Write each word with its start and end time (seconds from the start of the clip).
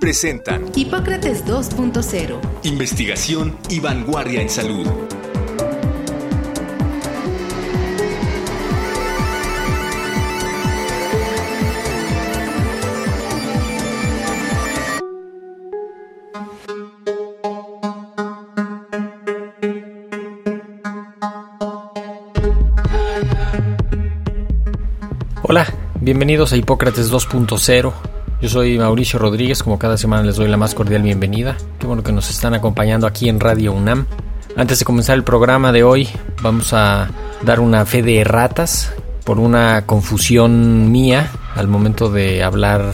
presentan 0.00 0.70
Hipócrates 0.74 1.44
2.0. 1.46 2.40
Investigación 2.64 3.56
y 3.68 3.80
vanguardia 3.80 4.42
en 4.42 4.50
salud. 4.50 4.86
Hola, 25.42 25.66
bienvenidos 26.00 26.52
a 26.52 26.56
Hipócrates 26.56 27.12
2.0 27.12 28.15
yo 28.40 28.48
soy 28.48 28.78
Mauricio 28.78 29.18
Rodríguez, 29.18 29.62
como 29.62 29.78
cada 29.78 29.96
semana 29.96 30.22
les 30.22 30.36
doy 30.36 30.48
la 30.48 30.56
más 30.56 30.74
cordial 30.74 31.02
bienvenida. 31.02 31.56
Qué 31.78 31.86
bueno 31.86 32.02
que 32.02 32.12
nos 32.12 32.28
están 32.30 32.54
acompañando 32.54 33.06
aquí 33.06 33.28
en 33.28 33.40
Radio 33.40 33.72
UNAM. 33.72 34.06
Antes 34.56 34.78
de 34.78 34.84
comenzar 34.84 35.16
el 35.16 35.24
programa 35.24 35.72
de 35.72 35.82
hoy, 35.82 36.08
vamos 36.42 36.72
a 36.72 37.08
dar 37.42 37.60
una 37.60 37.86
fe 37.86 38.02
de 38.02 38.20
erratas 38.20 38.92
por 39.24 39.38
una 39.38 39.86
confusión 39.86 40.92
mía 40.92 41.30
al 41.54 41.68
momento 41.68 42.10
de 42.10 42.42
hablar 42.42 42.92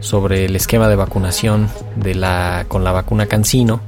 sobre 0.00 0.44
el 0.44 0.54
esquema 0.54 0.88
de 0.88 0.96
vacunación 0.96 1.68
de 1.96 2.14
la, 2.14 2.64
con 2.68 2.84
la 2.84 2.92
vacuna 2.92 3.26
Cancino 3.26 3.80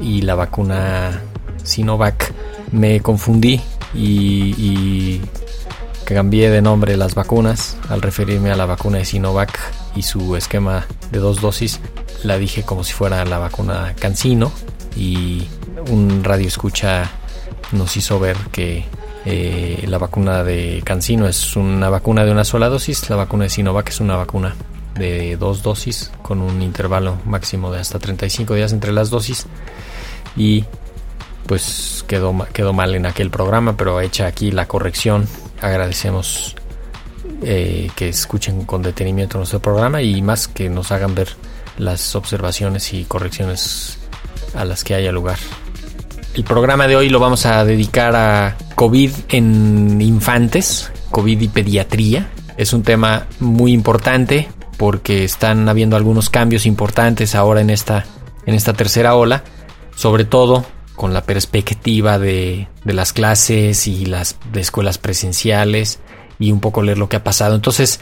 y 0.00 0.22
la 0.22 0.34
vacuna 0.34 1.22
Sinovac. 1.62 2.32
Me 2.72 3.00
confundí 3.00 3.60
y, 3.94 4.54
y 4.58 5.22
cambié 6.04 6.50
de 6.50 6.60
nombre 6.60 6.96
las 6.96 7.14
vacunas 7.14 7.76
al 7.88 8.02
referirme 8.02 8.50
a 8.50 8.56
la 8.56 8.66
vacuna 8.66 8.98
de 8.98 9.04
Sinovac 9.04 9.83
y 9.96 10.02
su 10.02 10.36
esquema 10.36 10.86
de 11.10 11.18
dos 11.18 11.40
dosis 11.40 11.80
la 12.22 12.38
dije 12.38 12.62
como 12.62 12.84
si 12.84 12.92
fuera 12.92 13.24
la 13.24 13.38
vacuna 13.38 13.94
Cancino 13.98 14.52
y 14.96 15.46
un 15.90 16.24
radio 16.24 16.48
escucha 16.48 17.10
nos 17.72 17.96
hizo 17.96 18.18
ver 18.18 18.36
que 18.52 18.84
eh, 19.24 19.84
la 19.88 19.98
vacuna 19.98 20.44
de 20.44 20.82
Cancino 20.84 21.26
es 21.26 21.56
una 21.56 21.88
vacuna 21.88 22.24
de 22.24 22.32
una 22.32 22.44
sola 22.44 22.68
dosis, 22.68 23.08
la 23.08 23.16
vacuna 23.16 23.44
de 23.44 23.50
Sinovac 23.50 23.88
es 23.88 24.00
una 24.00 24.16
vacuna 24.16 24.54
de 24.94 25.36
dos 25.36 25.62
dosis 25.62 26.12
con 26.22 26.40
un 26.40 26.62
intervalo 26.62 27.18
máximo 27.24 27.72
de 27.72 27.80
hasta 27.80 27.98
35 27.98 28.54
días 28.54 28.72
entre 28.72 28.92
las 28.92 29.10
dosis 29.10 29.46
y 30.36 30.64
pues 31.46 32.04
quedó, 32.06 32.34
quedó 32.52 32.72
mal 32.72 32.94
en 32.94 33.06
aquel 33.06 33.30
programa, 33.30 33.76
pero 33.76 34.00
hecha 34.00 34.26
aquí 34.26 34.50
la 34.50 34.66
corrección, 34.66 35.26
agradecemos 35.60 36.56
eh, 37.42 37.90
que 37.96 38.08
escuchen 38.08 38.64
con 38.64 38.82
detenimiento 38.82 39.38
nuestro 39.38 39.60
programa 39.60 40.02
y 40.02 40.22
más 40.22 40.48
que 40.48 40.68
nos 40.68 40.92
hagan 40.92 41.14
ver 41.14 41.28
las 41.78 42.14
observaciones 42.14 42.92
y 42.94 43.04
correcciones 43.04 43.98
a 44.54 44.64
las 44.64 44.84
que 44.84 44.94
haya 44.94 45.12
lugar. 45.12 45.38
El 46.34 46.44
programa 46.44 46.88
de 46.88 46.96
hoy 46.96 47.08
lo 47.08 47.20
vamos 47.20 47.46
a 47.46 47.64
dedicar 47.64 48.16
a 48.16 48.56
COVID 48.74 49.10
en 49.28 50.00
infantes, 50.00 50.90
COVID 51.10 51.40
y 51.40 51.48
pediatría. 51.48 52.28
Es 52.56 52.72
un 52.72 52.82
tema 52.82 53.26
muy 53.40 53.72
importante 53.72 54.48
porque 54.76 55.24
están 55.24 55.68
habiendo 55.68 55.96
algunos 55.96 56.30
cambios 56.30 56.66
importantes 56.66 57.34
ahora 57.34 57.60
en 57.60 57.70
esta, 57.70 58.04
en 58.46 58.54
esta 58.54 58.72
tercera 58.72 59.14
ola, 59.14 59.44
sobre 59.94 60.24
todo 60.24 60.64
con 60.96 61.12
la 61.12 61.22
perspectiva 61.22 62.18
de, 62.18 62.68
de 62.84 62.92
las 62.92 63.12
clases 63.12 63.86
y 63.86 64.06
las 64.06 64.36
de 64.52 64.60
escuelas 64.60 64.98
presenciales 64.98 66.00
y 66.38 66.52
un 66.52 66.60
poco 66.60 66.82
leer 66.82 66.98
lo 66.98 67.08
que 67.08 67.16
ha 67.16 67.24
pasado. 67.24 67.54
Entonces, 67.54 68.00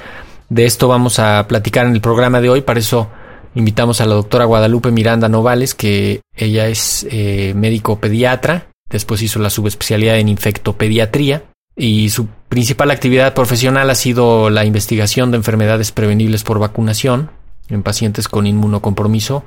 de 0.49 0.65
esto 0.65 0.89
vamos 0.89 1.19
a 1.19 1.47
platicar 1.49 1.87
en 1.87 1.95
el 1.95 2.01
programa 2.01 2.41
de 2.41 2.51
hoy. 2.51 2.61
Para 2.61 2.81
eso 2.81 3.09
invitamos 3.55 4.01
a 4.01 4.07
la 4.07 4.15
doctora 4.15 4.45
Guadalupe 4.45 4.91
Miranda 4.91 5.29
Novales, 5.29 5.75
que 5.75 6.21
ella 6.37 6.69
es 6.69 7.07
eh, 7.11 7.53
médico 7.55 7.99
pediatra, 8.01 8.69
después 8.89 9.23
hizo 9.23 9.39
la 9.39 9.51
subespecialidad 9.51 10.19
en 10.19 10.29
infectopediatría 10.29 11.45
y 11.77 12.11
su 12.11 12.27
principal 12.49 12.91
actividad 12.91 13.35
profesional 13.35 13.89
ha 13.89 13.95
sido 13.95 14.51
la 14.51 14.65
investigación 14.65 15.31
de 15.31 15.39
enfermedades 15.39 15.91
prevenibles 15.91 16.45
por 16.45 16.59
vacunación 16.59 17.31
en 17.69 17.83
pacientes 17.83 18.29
con 18.29 18.47
inmunocompromiso 18.47 19.45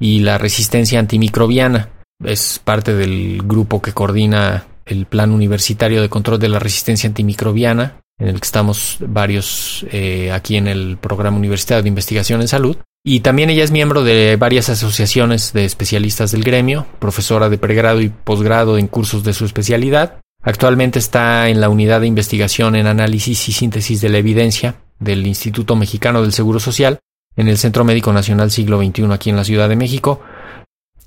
y 0.00 0.20
la 0.20 0.38
resistencia 0.38 0.98
antimicrobiana. 0.98 1.90
Es 2.24 2.60
parte 2.62 2.94
del 2.94 3.42
grupo 3.44 3.80
que 3.80 3.92
coordina 3.92 4.66
el 4.86 5.06
Plan 5.06 5.30
Universitario 5.30 6.02
de 6.02 6.08
Control 6.08 6.40
de 6.40 6.48
la 6.48 6.58
Resistencia 6.58 7.06
Antimicrobiana 7.06 8.00
en 8.18 8.28
el 8.28 8.40
que 8.40 8.46
estamos 8.46 8.98
varios 9.00 9.86
eh, 9.92 10.32
aquí 10.32 10.56
en 10.56 10.66
el 10.66 10.96
Programa 10.96 11.36
Universitario 11.36 11.82
de 11.82 11.88
Investigación 11.88 12.40
en 12.40 12.48
Salud. 12.48 12.76
Y 13.04 13.20
también 13.20 13.48
ella 13.48 13.64
es 13.64 13.70
miembro 13.70 14.02
de 14.02 14.36
varias 14.36 14.68
asociaciones 14.68 15.52
de 15.52 15.64
especialistas 15.64 16.32
del 16.32 16.42
gremio, 16.42 16.86
profesora 16.98 17.48
de 17.48 17.56
pregrado 17.58 18.00
y 18.00 18.08
posgrado 18.08 18.76
en 18.76 18.88
cursos 18.88 19.24
de 19.24 19.32
su 19.32 19.44
especialidad. 19.44 20.20
Actualmente 20.42 20.98
está 20.98 21.48
en 21.48 21.60
la 21.60 21.68
unidad 21.68 22.00
de 22.00 22.06
investigación 22.06 22.76
en 22.76 22.86
análisis 22.86 23.48
y 23.48 23.52
síntesis 23.52 24.00
de 24.00 24.08
la 24.08 24.18
evidencia 24.18 24.76
del 24.98 25.26
Instituto 25.26 25.76
Mexicano 25.76 26.22
del 26.22 26.32
Seguro 26.32 26.60
Social 26.60 26.98
en 27.36 27.48
el 27.48 27.56
Centro 27.56 27.84
Médico 27.84 28.12
Nacional 28.12 28.50
Siglo 28.50 28.82
XXI 28.82 29.12
aquí 29.12 29.30
en 29.30 29.36
la 29.36 29.44
Ciudad 29.44 29.68
de 29.68 29.76
México. 29.76 30.20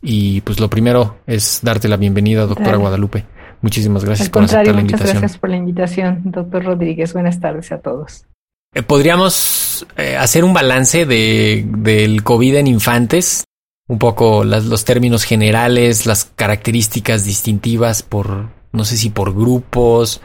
Y 0.01 0.41
pues 0.41 0.59
lo 0.59 0.69
primero 0.69 1.19
es 1.27 1.59
darte 1.61 1.87
la 1.87 1.97
bienvenida, 1.97 2.45
doctora 2.45 2.77
Guadalupe. 2.77 3.25
Muchísimas 3.61 4.03
gracias 4.03 4.29
por 4.29 4.43
aceptar 4.43 4.73
la 4.73 4.81
invitación. 4.81 5.07
Muchas 5.07 5.21
gracias 5.21 5.37
por 5.39 5.49
la 5.49 5.55
invitación, 5.57 6.21
doctor 6.25 6.63
Rodríguez. 6.63 7.13
Buenas 7.13 7.39
tardes 7.39 7.71
a 7.71 7.79
todos. 7.79 8.25
Eh, 8.73 8.83
¿Podríamos 8.83 9.85
eh, 9.97 10.17
hacer 10.17 10.43
un 10.43 10.53
balance 10.53 11.05
de, 11.05 11.65
del 11.67 12.23
COVID 12.23 12.55
en 12.55 12.67
infantes? 12.67 13.43
Un 13.87 13.99
poco 13.99 14.43
las, 14.43 14.65
los 14.65 14.85
términos 14.85 15.23
generales, 15.23 16.05
las 16.05 16.25
características 16.25 17.25
distintivas 17.25 18.03
por, 18.03 18.47
no 18.71 18.85
sé 18.85 18.97
si 18.97 19.09
por 19.09 19.35
grupos. 19.35 20.21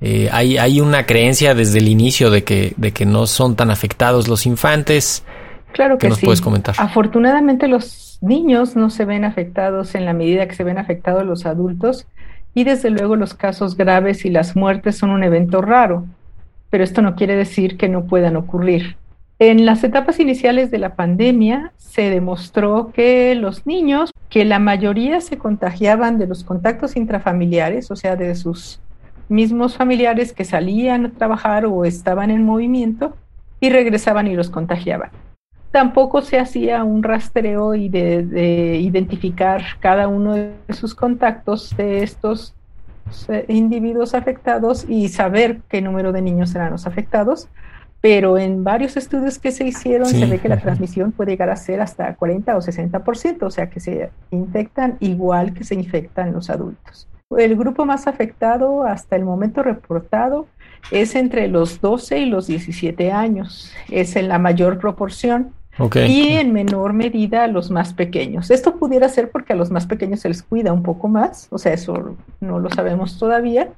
Eh, 0.00 0.28
hay, 0.32 0.56
hay 0.56 0.80
una 0.80 1.06
creencia 1.06 1.54
desde 1.54 1.78
el 1.78 1.88
inicio 1.88 2.30
de 2.30 2.42
que, 2.42 2.72
de 2.76 2.92
que 2.92 3.06
no 3.06 3.26
son 3.26 3.54
tan 3.54 3.70
afectados 3.70 4.26
los 4.26 4.46
infantes. 4.46 5.22
Claro 5.72 5.98
que 5.98 6.08
nos 6.08 6.18
sí. 6.18 6.24
puedes 6.26 6.40
comentar? 6.40 6.74
Afortunadamente 6.78 7.68
los 7.68 8.18
niños 8.22 8.74
no 8.74 8.90
se 8.90 9.04
ven 9.04 9.24
afectados 9.24 9.94
en 9.94 10.04
la 10.04 10.12
medida 10.12 10.48
que 10.48 10.54
se 10.54 10.64
ven 10.64 10.78
afectados 10.78 11.24
los 11.24 11.46
adultos 11.46 12.06
y 12.54 12.64
desde 12.64 12.90
luego 12.90 13.16
los 13.16 13.34
casos 13.34 13.76
graves 13.76 14.24
y 14.24 14.30
las 14.30 14.56
muertes 14.56 14.96
son 14.96 15.10
un 15.10 15.24
evento 15.24 15.62
raro, 15.62 16.06
pero 16.70 16.84
esto 16.84 17.02
no 17.02 17.14
quiere 17.14 17.36
decir 17.36 17.76
que 17.76 17.88
no 17.88 18.04
puedan 18.04 18.36
ocurrir. 18.36 18.96
En 19.38 19.66
las 19.66 19.82
etapas 19.82 20.20
iniciales 20.20 20.70
de 20.70 20.78
la 20.78 20.94
pandemia 20.94 21.72
se 21.76 22.10
demostró 22.10 22.92
que 22.94 23.34
los 23.34 23.66
niños, 23.66 24.12
que 24.28 24.44
la 24.44 24.58
mayoría 24.58 25.20
se 25.20 25.36
contagiaban 25.36 26.18
de 26.18 26.26
los 26.26 26.44
contactos 26.44 26.96
intrafamiliares, 26.96 27.90
o 27.90 27.96
sea, 27.96 28.16
de 28.16 28.34
sus 28.34 28.80
mismos 29.28 29.76
familiares 29.76 30.32
que 30.32 30.44
salían 30.44 31.06
a 31.06 31.10
trabajar 31.10 31.66
o 31.66 31.84
estaban 31.84 32.30
en 32.30 32.44
movimiento 32.44 33.16
y 33.60 33.70
regresaban 33.70 34.26
y 34.26 34.34
los 34.34 34.50
contagiaban. 34.50 35.10
Tampoco 35.72 36.20
se 36.22 36.38
hacía 36.38 36.84
un 36.84 37.02
rastreo 37.02 37.74
y 37.74 37.88
de, 37.88 38.24
de 38.24 38.76
identificar 38.76 39.62
cada 39.80 40.06
uno 40.06 40.34
de 40.34 40.54
sus 40.70 40.94
contactos 40.94 41.74
de 41.76 42.02
estos 42.02 42.54
eh, 43.28 43.44
individuos 43.48 44.14
afectados 44.14 44.84
y 44.88 45.08
saber 45.08 45.60
qué 45.68 45.80
número 45.82 46.12
de 46.12 46.22
niños 46.22 46.54
eran 46.54 46.72
los 46.72 46.86
afectados, 46.86 47.48
pero 48.00 48.36
en 48.38 48.64
varios 48.64 48.96
estudios 48.96 49.38
que 49.38 49.50
se 49.50 49.64
hicieron 49.66 50.06
Sí. 50.08 50.18
se 50.18 50.26
ve 50.26 50.38
que 50.38 50.48
la 50.48 50.58
transmisión 50.58 51.12
puede 51.12 51.32
llegar 51.32 51.50
a 51.50 51.56
ser 51.56 51.80
hasta 51.80 52.14
40 52.16 52.56
o 52.56 52.60
60%, 52.60 53.46
o 53.46 53.50
sea 53.50 53.70
que 53.70 53.80
se 53.80 54.10
infectan 54.30 54.96
igual 55.00 55.54
que 55.54 55.64
se 55.64 55.74
infectan 55.74 56.32
los 56.32 56.50
adultos. 56.50 57.08
El 57.36 57.56
grupo 57.56 57.86
más 57.86 58.06
afectado 58.06 58.82
hasta 58.84 59.16
el 59.16 59.24
momento 59.24 59.62
reportado 59.62 60.46
es 60.90 61.14
entre 61.14 61.48
los 61.48 61.80
12 61.80 62.18
y 62.18 62.26
los 62.26 62.46
17 62.46 63.10
años, 63.10 63.72
es 63.90 64.16
en 64.16 64.28
la 64.28 64.38
mayor 64.38 64.78
proporción 64.78 65.52
Y 65.78 66.32
en 66.32 66.52
menor 66.52 66.92
medida 66.92 67.44
a 67.44 67.48
los 67.48 67.70
más 67.70 67.94
pequeños. 67.94 68.50
Esto 68.50 68.76
pudiera 68.76 69.08
ser 69.08 69.30
porque 69.30 69.54
a 69.54 69.56
los 69.56 69.70
más 69.70 69.86
pequeños 69.86 70.20
se 70.20 70.28
les 70.28 70.42
cuida 70.42 70.72
un 70.72 70.82
poco 70.82 71.08
más, 71.08 71.48
o 71.50 71.58
sea, 71.58 71.72
eso 71.72 72.16
no 72.40 72.58
lo 72.58 72.70
sabemos 72.70 73.18
todavía, 73.18 73.70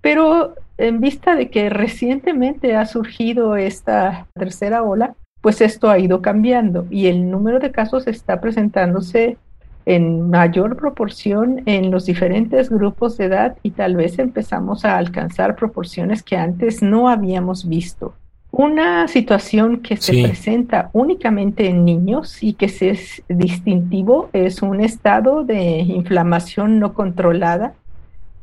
pero 0.00 0.54
en 0.78 1.00
vista 1.00 1.34
de 1.34 1.50
que 1.50 1.68
recientemente 1.68 2.76
ha 2.76 2.86
surgido 2.86 3.56
esta 3.56 4.26
tercera 4.34 4.82
ola, 4.82 5.14
pues 5.40 5.60
esto 5.60 5.90
ha 5.90 5.98
ido 5.98 6.22
cambiando 6.22 6.86
y 6.90 7.06
el 7.08 7.30
número 7.30 7.58
de 7.58 7.72
casos 7.72 8.06
está 8.06 8.40
presentándose 8.40 9.36
en 9.84 10.30
mayor 10.30 10.76
proporción 10.76 11.62
en 11.66 11.90
los 11.90 12.06
diferentes 12.06 12.70
grupos 12.70 13.16
de 13.16 13.24
edad 13.24 13.56
y 13.64 13.72
tal 13.72 13.96
vez 13.96 14.18
empezamos 14.20 14.84
a 14.84 14.96
alcanzar 14.96 15.56
proporciones 15.56 16.22
que 16.22 16.36
antes 16.36 16.82
no 16.82 17.08
habíamos 17.08 17.68
visto. 17.68 18.14
Una 18.52 19.08
situación 19.08 19.78
que 19.78 19.96
se 19.96 20.22
presenta 20.22 20.90
únicamente 20.92 21.68
en 21.68 21.86
niños 21.86 22.42
y 22.42 22.52
que 22.52 22.66
es 22.66 23.22
distintivo 23.26 24.28
es 24.34 24.60
un 24.60 24.82
estado 24.82 25.42
de 25.42 25.78
inflamación 25.78 26.78
no 26.78 26.92
controlada, 26.92 27.72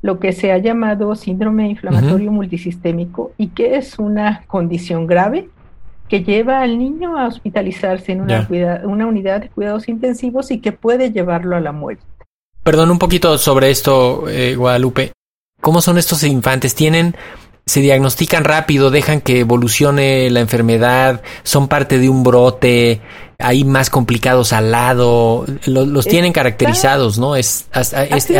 lo 0.01 0.19
que 0.19 0.33
se 0.33 0.51
ha 0.51 0.57
llamado 0.57 1.15
síndrome 1.15 1.69
inflamatorio 1.69 2.31
multisistémico 2.31 3.33
y 3.37 3.49
que 3.49 3.75
es 3.75 3.99
una 3.99 4.45
condición 4.47 5.05
grave 5.05 5.47
que 6.07 6.23
lleva 6.23 6.61
al 6.61 6.79
niño 6.79 7.15
a 7.15 7.27
hospitalizarse 7.27 8.11
en 8.11 8.21
una, 8.21 8.47
una 8.85 9.05
unidad 9.05 9.41
de 9.41 9.49
cuidados 9.49 9.87
intensivos 9.89 10.49
y 10.49 10.59
que 10.59 10.71
puede 10.71 11.11
llevarlo 11.11 11.55
a 11.55 11.59
la 11.59 11.71
muerte. 11.71 12.03
Perdón 12.63 12.89
un 12.89 12.97
poquito 12.97 13.37
sobre 13.37 13.69
esto, 13.69 14.27
eh, 14.27 14.55
Guadalupe. 14.55 15.11
¿Cómo 15.61 15.81
son 15.81 15.99
estos 15.99 16.23
infantes? 16.23 16.73
¿Tienen 16.73 17.15
se 17.69 17.81
diagnostican 17.81 18.45
rápido, 18.45 18.89
dejan 18.89 19.21
que 19.21 19.41
evolucione 19.41 20.27
la 20.31 20.39
enfermedad, 20.39 21.21
son 21.43 21.67
parte 21.67 21.99
de 21.99 22.09
un 22.09 22.23
brote, 22.23 22.99
hay 23.37 23.63
más 23.63 23.91
complicados 23.91 24.53
al 24.53 24.71
lado, 24.71 25.45
los, 25.67 26.07
tienen 26.07 26.33
caracterizados, 26.33 27.19
¿no? 27.19 27.35
Es, 27.35 27.69
ha, 27.71 27.83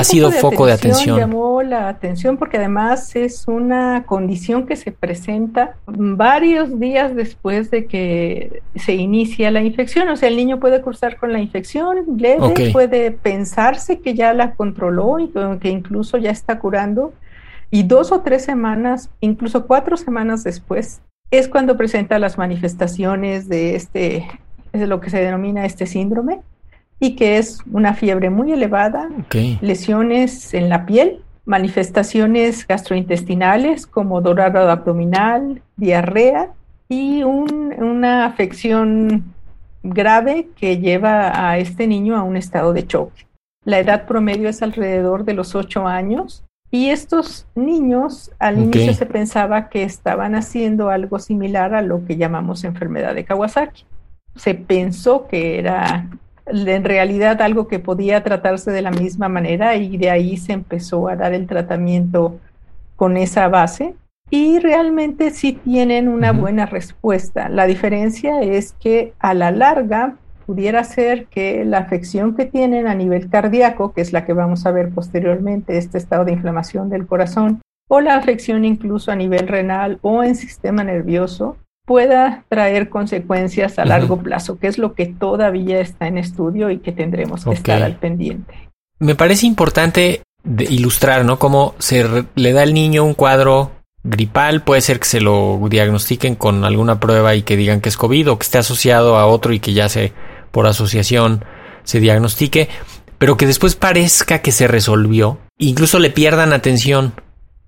sido, 0.04 0.32
foco 0.32 0.66
de 0.66 0.74
atención. 0.74 1.20
Llamó 1.20 1.62
la 1.62 1.90
atención 1.90 2.38
porque 2.38 2.58
además 2.58 3.16
es 3.16 3.48
una 3.48 4.04
condición 4.08 4.66
que 4.66 4.76
se 4.76 4.92
presenta 4.92 5.76
varios 5.86 6.80
días 6.80 7.16
después 7.16 7.70
de 7.70 7.86
que 7.86 8.64
se 8.78 8.96
inicia 8.96 9.52
la 9.52 9.62
infección. 9.62 10.10
O 10.10 10.16
sea, 10.16 10.28
el 10.28 10.38
niño 10.38 10.60
puede 10.60 10.82
cursar 10.82 11.18
con 11.18 11.32
la 11.32 11.40
infección 11.40 12.18
leve, 12.18 12.72
puede 12.72 13.12
pensarse 13.12 14.00
que 14.00 14.16
ya 14.16 14.34
la 14.34 14.54
controló 14.56 15.20
y 15.20 15.32
que 15.62 15.70
incluso 15.70 16.18
ya 16.18 16.32
está 16.32 16.58
curando 16.58 17.14
y 17.72 17.84
dos 17.84 18.12
o 18.12 18.22
tres 18.22 18.44
semanas, 18.44 19.10
incluso 19.22 19.68
cuatro 19.68 19.98
semanas 19.98 20.44
después, 20.44 21.02
es 21.32 21.48
cuando 21.48 21.78
presenta 21.78 22.18
las 22.20 22.38
manifestaciones 22.38 23.48
de 23.48 23.76
este, 23.76 24.28
es 24.74 24.88
lo 24.88 25.00
que 25.00 25.10
se 25.10 25.20
denomina 25.20 25.66
este 25.66 25.86
síndrome, 25.86 26.42
y 27.00 27.16
que 27.16 27.38
es 27.38 27.60
una 27.72 27.94
fiebre 27.94 28.30
muy 28.30 28.52
elevada, 28.52 29.10
lesiones 29.62 30.54
en 30.54 30.70
la 30.70 30.86
piel, 30.86 31.24
manifestaciones 31.46 32.68
gastrointestinales 32.68 33.88
como 33.88 34.22
dorado 34.22 34.70
abdominal, 34.70 35.62
diarrea 35.78 36.50
y 36.90 37.24
una 37.24 38.26
afección 38.26 39.34
grave 39.82 40.50
que 40.56 40.80
lleva 40.80 41.50
a 41.50 41.58
este 41.58 41.88
niño 41.88 42.18
a 42.18 42.24
un 42.24 42.36
estado 42.36 42.74
de 42.74 42.86
choque. 42.86 43.28
La 43.64 43.80
edad 43.80 44.06
promedio 44.06 44.50
es 44.50 44.62
alrededor 44.62 45.24
de 45.24 45.34
los 45.34 45.56
ocho 45.56 45.88
años 45.88 46.44
y 46.72 46.90
estos 46.90 47.48
niños 47.56 48.32
al 48.38 48.60
inicio 48.60 48.94
se 48.94 49.06
pensaba 49.06 49.70
que 49.70 49.84
estaban 49.84 50.36
haciendo 50.36 50.90
algo 50.90 51.18
similar 51.18 51.74
a 51.74 51.82
lo 51.82 52.06
que 52.06 52.18
llamamos 52.18 52.64
enfermedad 52.64 53.16
de 53.16 53.26
Kawasaki. 53.26 53.86
Se 54.36 54.54
pensó 54.54 55.28
que 55.28 55.58
era 55.58 56.08
en 56.46 56.84
realidad 56.84 57.42
algo 57.42 57.68
que 57.68 57.80
podía 57.80 58.24
tratarse 58.24 58.72
de 58.72 58.84
la 58.84 58.92
misma 58.92 59.30
manera 59.30 59.76
y 59.76 59.98
de 59.98 60.12
ahí 60.12 60.38
se 60.38 60.54
empezó 60.54 61.08
a 61.08 61.16
dar 61.16 61.34
el 61.34 61.48
tratamiento 61.48 62.40
con 62.96 63.18
esa 63.18 63.48
base 63.48 63.96
y 64.30 64.60
realmente 64.60 65.32
sí 65.32 65.54
tienen 65.54 66.08
una 66.08 66.32
buena 66.32 66.68
respuesta. 66.68 67.50
La 67.50 67.66
diferencia 67.66 68.42
es 68.42 68.74
que 68.74 69.14
a 69.20 69.34
la 69.34 69.52
larga 69.52 70.18
pudiera 70.50 70.84
ser 70.84 71.28
que 71.28 71.64
la 71.64 71.78
afección 71.78 72.36
que 72.36 72.46
tienen 72.46 72.88
a 72.88 72.96
nivel 72.96 73.30
cardíaco, 73.30 73.94
que 73.94 74.02
es 74.02 74.14
la 74.14 74.26
que 74.26 74.34
vamos 74.34 74.66
a 74.66 74.72
ver 74.72 74.90
posteriormente, 74.90 75.78
este 75.78 76.00
estado 76.00 76.26
de 76.26 76.32
inflamación 76.32 76.90
del 76.90 77.06
corazón, 77.06 77.62
o 77.88 78.02
la 78.02 78.16
afección 78.16 78.66
incluso 78.66 79.12
a 79.12 79.16
nivel 79.16 79.48
renal 79.48 80.00
o 80.02 80.24
en 80.24 80.36
sistema 80.36 80.84
nervioso, 80.84 81.58
pueda 81.86 82.46
traer 82.50 82.90
consecuencias 82.90 83.78
a 83.78 83.86
largo 83.86 84.18
plazo, 84.24 84.58
que 84.58 84.66
es 84.66 84.80
lo 84.80 84.96
que 84.96 85.06
todavía 85.06 85.82
está 85.82 86.08
en 86.08 86.18
estudio 86.18 86.72
y 86.72 86.80
que 86.80 86.94
tendremos 86.94 87.46
que 87.46 87.54
estar 87.54 87.84
al 87.84 87.98
pendiente. 87.98 88.56
Me 88.98 89.14
parece 89.14 89.46
importante 89.46 90.24
ilustrar, 90.58 91.26
¿no? 91.26 91.38
Cómo 91.38 91.76
se 91.78 92.26
le 92.34 92.54
da 92.54 92.64
al 92.64 92.74
niño 92.74 93.06
un 93.06 93.14
cuadro 93.14 93.70
gripal, 94.04 94.64
puede 94.64 94.82
ser 94.82 95.00
que 95.00 95.06
se 95.06 95.22
lo 95.22 95.60
diagnostiquen 95.70 96.34
con 96.34 96.66
alguna 96.66 97.00
prueba 97.00 97.36
y 97.36 97.44
que 97.44 97.56
digan 97.56 97.82
que 97.82 97.90
es 97.90 97.98
COVID 97.98 98.32
o 98.32 98.40
que 98.40 98.46
esté 98.46 98.58
asociado 98.58 99.16
a 99.18 99.28
otro 99.28 99.54
y 99.54 99.60
que 99.60 99.74
ya 99.74 99.90
se 99.90 100.12
por 100.52 100.68
asociación 100.68 101.46
se 101.84 102.00
diagnostique, 102.00 102.70
pero 103.18 103.38
que 103.38 103.48
después 103.48 103.76
parezca 103.76 104.40
que 104.40 104.52
se 104.52 104.68
resolvió, 104.68 105.40
incluso 105.58 106.00
le 106.00 106.10
pierdan 106.10 106.54
atención 106.54 107.14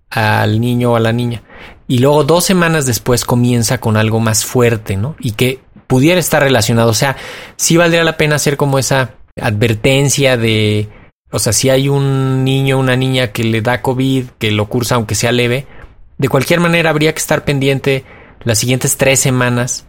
al 0.10 0.60
niño 0.60 0.92
o 0.92 0.96
a 0.96 1.00
la 1.00 1.12
niña. 1.12 1.44
Y 1.88 2.00
luego 2.00 2.24
dos 2.24 2.46
semanas 2.46 2.86
después 2.86 3.26
comienza 3.26 3.80
con 3.80 3.98
algo 3.98 4.20
más 4.20 4.46
fuerte, 4.46 4.96
¿no? 4.96 5.16
Y 5.20 5.32
que 5.32 5.60
pudiera 5.88 6.20
estar 6.20 6.42
relacionado. 6.42 6.90
O 6.90 6.94
sea, 6.94 7.18
sí 7.58 7.76
valdría 7.76 8.04
la 8.04 8.18
pena 8.18 8.36
hacer 8.36 8.56
como 8.56 8.80
esa 8.80 9.16
advertencia 9.40 10.38
de, 10.38 10.90
o 11.32 11.40
sea, 11.40 11.52
si 11.54 11.70
hay 11.70 11.90
un 11.90 12.44
niño 12.44 12.78
o 12.78 12.80
una 12.80 12.96
niña 12.96 13.32
que 13.34 13.44
le 13.44 13.62
da 13.62 13.82
COVID, 13.82 14.28
que 14.38 14.52
lo 14.52 14.68
cursa 14.68 14.96
aunque 14.96 15.16
sea 15.16 15.32
leve, 15.32 15.68
de 16.18 16.30
cualquier 16.30 16.60
manera 16.60 16.90
habría 16.90 17.14
que 17.14 17.20
estar 17.20 17.44
pendiente 17.44 18.06
las 18.44 18.60
siguientes 18.60 18.98
tres 18.98 19.20
semanas 19.20 19.86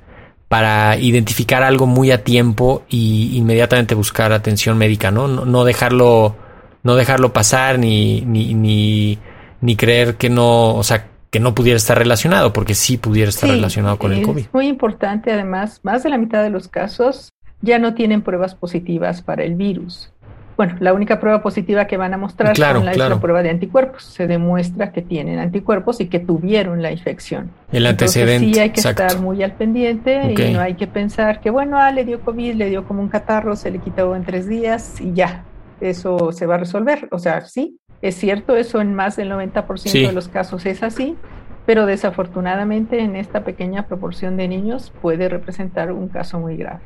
para 0.53 0.99
identificar 0.99 1.63
algo 1.63 1.87
muy 1.87 2.11
a 2.11 2.25
tiempo 2.25 2.83
y 2.91 3.39
inmediatamente 3.39 3.95
buscar 3.95 4.35
atención 4.35 4.77
médica, 4.77 5.11
¿no? 5.11 5.27
No, 5.27 5.65
dejarlo, 5.65 6.37
no 6.83 6.95
dejarlo 6.95 7.33
pasar 7.33 7.79
ni, 7.79 8.21
ni, 8.21 8.53
ni, 8.53 9.19
ni, 9.63 9.77
creer 9.77 10.17
que 10.17 10.29
no, 10.29 10.75
o 10.75 10.83
sea, 10.83 11.07
que 11.31 11.41
no 11.41 11.55
pudiera 11.55 11.79
estar 11.79 11.97
relacionado, 11.97 12.53
porque 12.53 12.75
sí 12.75 12.99
pudiera 12.99 13.31
estar 13.31 13.49
relacionado 13.49 13.99
con 13.99 14.13
el 14.13 14.21
COVID. 14.21 14.43
Es 14.43 14.53
muy 14.53 14.67
importante, 14.67 15.33
además, 15.33 15.81
más 15.85 16.03
de 16.03 16.11
la 16.11 16.19
mitad 16.19 16.43
de 16.43 16.51
los 16.51 16.69
casos 16.69 17.31
ya 17.63 17.79
no 17.79 17.95
tienen 17.95 18.21
pruebas 18.21 18.55
positivas 18.55 19.23
para 19.23 19.45
el 19.45 19.55
virus 19.55 20.12
bueno, 20.57 20.77
la 20.81 20.93
única 20.93 21.19
prueba 21.19 21.43
positiva 21.43 21.87
que 21.87 21.97
van 21.97 22.15
a 22.15 22.17
mostrar 22.19 22.53
es 22.53 22.59
la 22.59 23.21
prueba 23.21 23.43
de 23.43 23.51
anticuerpos. 23.51 24.05
Se 24.05 24.27
demuestra 24.27 24.93
que 24.93 25.03
tienen 25.03 25.39
anticuerpos 25.39 26.01
y 26.01 26.07
que 26.07 26.19
tuvieron 26.19 26.83
la 26.83 26.93
infección. 26.93 27.51
El 27.73 27.87
antecedente. 27.87 28.53
sí 28.53 28.61
hay 28.61 28.71
que 28.71 28.81
estar 28.81 29.19
muy 29.19 29.43
al 29.43 29.53
pendiente 29.53 30.35
y 30.37 30.53
no 30.53 30.61
hay 30.61 30.75
que 30.75 30.87
pensar 30.87 31.41
que, 31.41 31.51
bueno, 31.51 31.79
ah, 31.79 31.91
le 31.91 32.05
dio 32.05 32.21
COVID, 32.21 32.55
le 32.55 32.69
dio 32.69 32.85
como 32.85 33.01
un 33.03 33.09
catarro, 33.09 33.57
se 33.57 33.71
le 33.71 33.79
quitó 33.79 34.15
en 34.15 34.25
tres 34.25 34.49
días 34.49 35.01
y 35.01 35.13
ya, 35.15 35.45
eso 35.81 36.33
se 36.33 36.47
va 36.47 36.57
a 36.57 36.59
resolver. 36.59 37.09
O 37.11 37.19
sea, 37.19 37.43
sí, 37.43 37.79
es 38.03 38.17
cierto, 38.17 38.57
eso 38.57 38.81
en 38.81 38.95
más 38.95 39.17
del 39.17 39.31
90% 39.31 40.07
de 40.07 40.13
los 40.13 40.29
casos 40.29 40.67
es 40.67 40.83
así, 40.83 41.17
pero 41.65 41.87
desafortunadamente 41.87 43.01
en 43.01 43.17
esta 43.17 43.45
pequeña 43.45 43.87
proporción 43.87 44.37
de 44.37 44.49
niños 44.49 44.93
puede 45.01 45.29
representar 45.29 45.93
un 45.93 46.09
caso 46.09 46.39
muy 46.39 46.57
grave. 46.57 46.81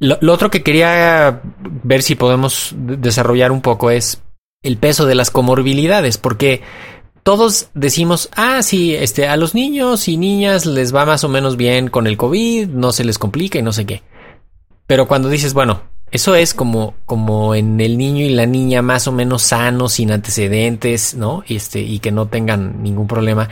Lo, 0.00 0.18
otro 0.32 0.50
que 0.50 0.62
quería 0.62 1.40
ver 1.82 2.02
si 2.02 2.14
podemos 2.14 2.74
desarrollar 2.76 3.52
un 3.52 3.60
poco 3.60 3.90
es 3.90 4.22
el 4.62 4.76
peso 4.76 5.06
de 5.06 5.14
las 5.14 5.30
comorbilidades, 5.30 6.18
porque 6.18 6.62
todos 7.22 7.70
decimos, 7.74 8.28
ah, 8.36 8.62
sí, 8.62 8.94
este, 8.94 9.28
a 9.28 9.36
los 9.36 9.54
niños 9.54 10.08
y 10.08 10.16
niñas 10.16 10.66
les 10.66 10.94
va 10.94 11.06
más 11.06 11.24
o 11.24 11.28
menos 11.28 11.56
bien 11.56 11.88
con 11.88 12.06
el 12.06 12.16
COVID, 12.16 12.68
no 12.68 12.92
se 12.92 13.04
les 13.04 13.18
complica 13.18 13.58
y 13.58 13.62
no 13.62 13.72
sé 13.72 13.86
qué. 13.86 14.02
Pero 14.86 15.08
cuando 15.08 15.28
dices, 15.28 15.54
bueno, 15.54 15.82
eso 16.10 16.34
es 16.34 16.54
como, 16.54 16.94
como 17.06 17.54
en 17.54 17.80
el 17.80 17.98
niño 17.98 18.24
y 18.24 18.28
la 18.28 18.46
niña 18.46 18.82
más 18.82 19.08
o 19.08 19.12
menos 19.12 19.42
sanos, 19.42 19.94
sin 19.94 20.12
antecedentes, 20.12 21.14
¿no? 21.14 21.42
Este, 21.48 21.80
y 21.80 21.98
que 21.98 22.12
no 22.12 22.26
tengan 22.26 22.82
ningún 22.82 23.06
problema. 23.06 23.48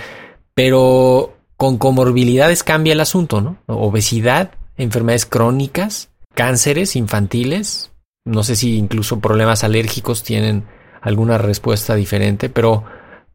Pero 0.54 1.34
con 1.56 1.78
comorbilidades 1.78 2.62
cambia 2.62 2.92
el 2.92 3.00
asunto, 3.00 3.40
¿no? 3.40 3.56
Obesidad, 3.66 4.52
enfermedades 4.76 5.26
crónicas, 5.26 6.10
cánceres 6.34 6.96
infantiles, 6.96 7.92
no 8.24 8.42
sé 8.44 8.56
si 8.56 8.76
incluso 8.76 9.20
problemas 9.20 9.64
alérgicos 9.64 10.22
tienen 10.22 10.64
alguna 11.00 11.38
respuesta 11.38 11.94
diferente, 11.94 12.48
pero 12.48 12.84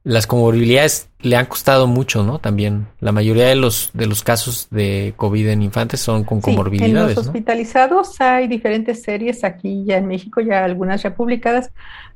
las 0.03 0.25
comorbilidades 0.25 1.09
le 1.19 1.35
han 1.35 1.47
costado 1.47 1.85
mucho, 1.85 2.23
¿no? 2.23 2.39
También 2.39 2.87
la 3.01 3.11
mayoría 3.11 3.47
de 3.47 3.55
los 3.55 3.91
de 3.93 4.07
los 4.07 4.23
casos 4.23 4.69
de 4.71 5.13
COVID 5.17 5.49
en 5.49 5.61
infantes 5.61 5.99
son 5.99 6.23
con 6.23 6.39
comorbilidades. 6.39 7.09
en 7.09 7.15
los 7.15 7.27
hospitalizados 7.27 8.21
hay 8.21 8.47
diferentes 8.47 9.01
series 9.03 9.43
aquí 9.43 9.83
ya 9.85 9.97
en 9.97 10.07
México, 10.07 10.39
ya 10.39 10.63
algunas 10.63 11.03
ya 11.03 11.13
publicadas, 11.13 11.71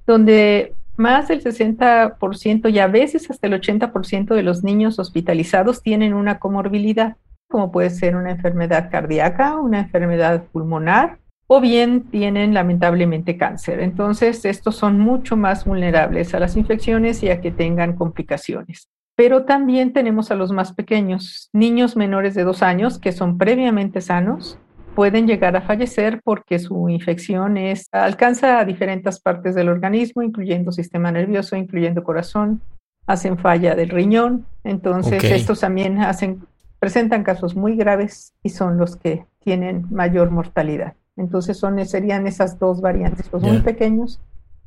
donde 0.08 0.74
más 0.96 1.28
del 1.28 1.44
60% 1.44 2.72
y 2.72 2.80
a 2.80 2.88
veces 2.88 3.30
hasta 3.30 3.48
el 3.48 3.54
80% 3.60 4.36
de 4.36 4.44
los 4.44 4.64
niños 4.64 4.98
hospitalizados 4.98 5.82
tienen 5.82 6.14
una 6.14 6.40
comorbilidad 6.40 7.18
como 7.52 7.72
puede 7.72 7.90
ser 7.90 8.16
una 8.16 8.32
enfermedad 8.32 8.90
cardíaca, 8.90 9.58
una 9.58 9.82
enfermedad 9.82 10.44
pulmonar 10.52 11.20
o 11.48 11.60
bien 11.60 12.10
tienen 12.10 12.54
lamentablemente 12.54 13.38
cáncer. 13.38 13.82
Entonces, 13.82 14.46
estos 14.46 14.78
son 14.78 15.00
mucho 15.00 15.36
más 15.36 15.66
vulnerables 15.66 16.34
a 16.34 16.40
las 16.40 16.56
infecciones 16.56 17.22
y 17.24 17.30
a 17.30 17.42
que 17.42 17.52
tengan 17.52 17.94
complicaciones. 17.96 18.88
Pero 19.18 19.44
también 19.44 19.92
tenemos 19.92 20.32
a 20.32 20.36
los 20.36 20.52
más 20.52 20.74
pequeños, 20.74 21.50
niños 21.52 21.98
menores 21.98 22.34
de 22.34 22.46
dos 22.46 22.64
años 22.64 22.98
que 22.98 23.12
son 23.12 23.38
previamente 23.38 24.00
sanos 24.00 24.58
pueden 24.96 25.28
llegar 25.28 25.56
a 25.56 25.62
fallecer 25.62 26.22
porque 26.24 26.60
su 26.60 26.90
infección 26.90 27.58
es, 27.58 27.88
alcanza 27.92 28.60
a 28.60 28.66
diferentes 28.66 29.20
partes 29.20 29.56
del 29.56 29.70
organismo, 29.70 30.22
incluyendo 30.22 30.72
sistema 30.72 31.12
nervioso, 31.12 31.56
incluyendo 31.56 32.04
corazón, 32.04 32.62
hacen 33.08 33.38
falla 33.38 33.76
del 33.76 33.90
riñón. 33.90 34.46
Entonces, 34.64 35.24
estos 35.24 35.60
también 35.62 36.00
hacen, 36.00 36.46
presentan 36.82 37.24
casos 37.24 37.56
muy 37.56 37.76
graves 37.76 38.34
y 38.42 38.50
son 38.50 38.80
los 38.80 38.96
que 38.96 39.26
tienen 39.40 39.86
mayor 39.92 40.32
mortalidad. 40.32 40.96
Entonces, 41.16 41.58
son, 41.58 41.86
serían 41.86 42.26
esas 42.26 42.58
dos 42.58 42.82
variantes, 42.82 43.28
los 43.32 43.44
muy 43.44 43.60
pequeños 43.60 44.20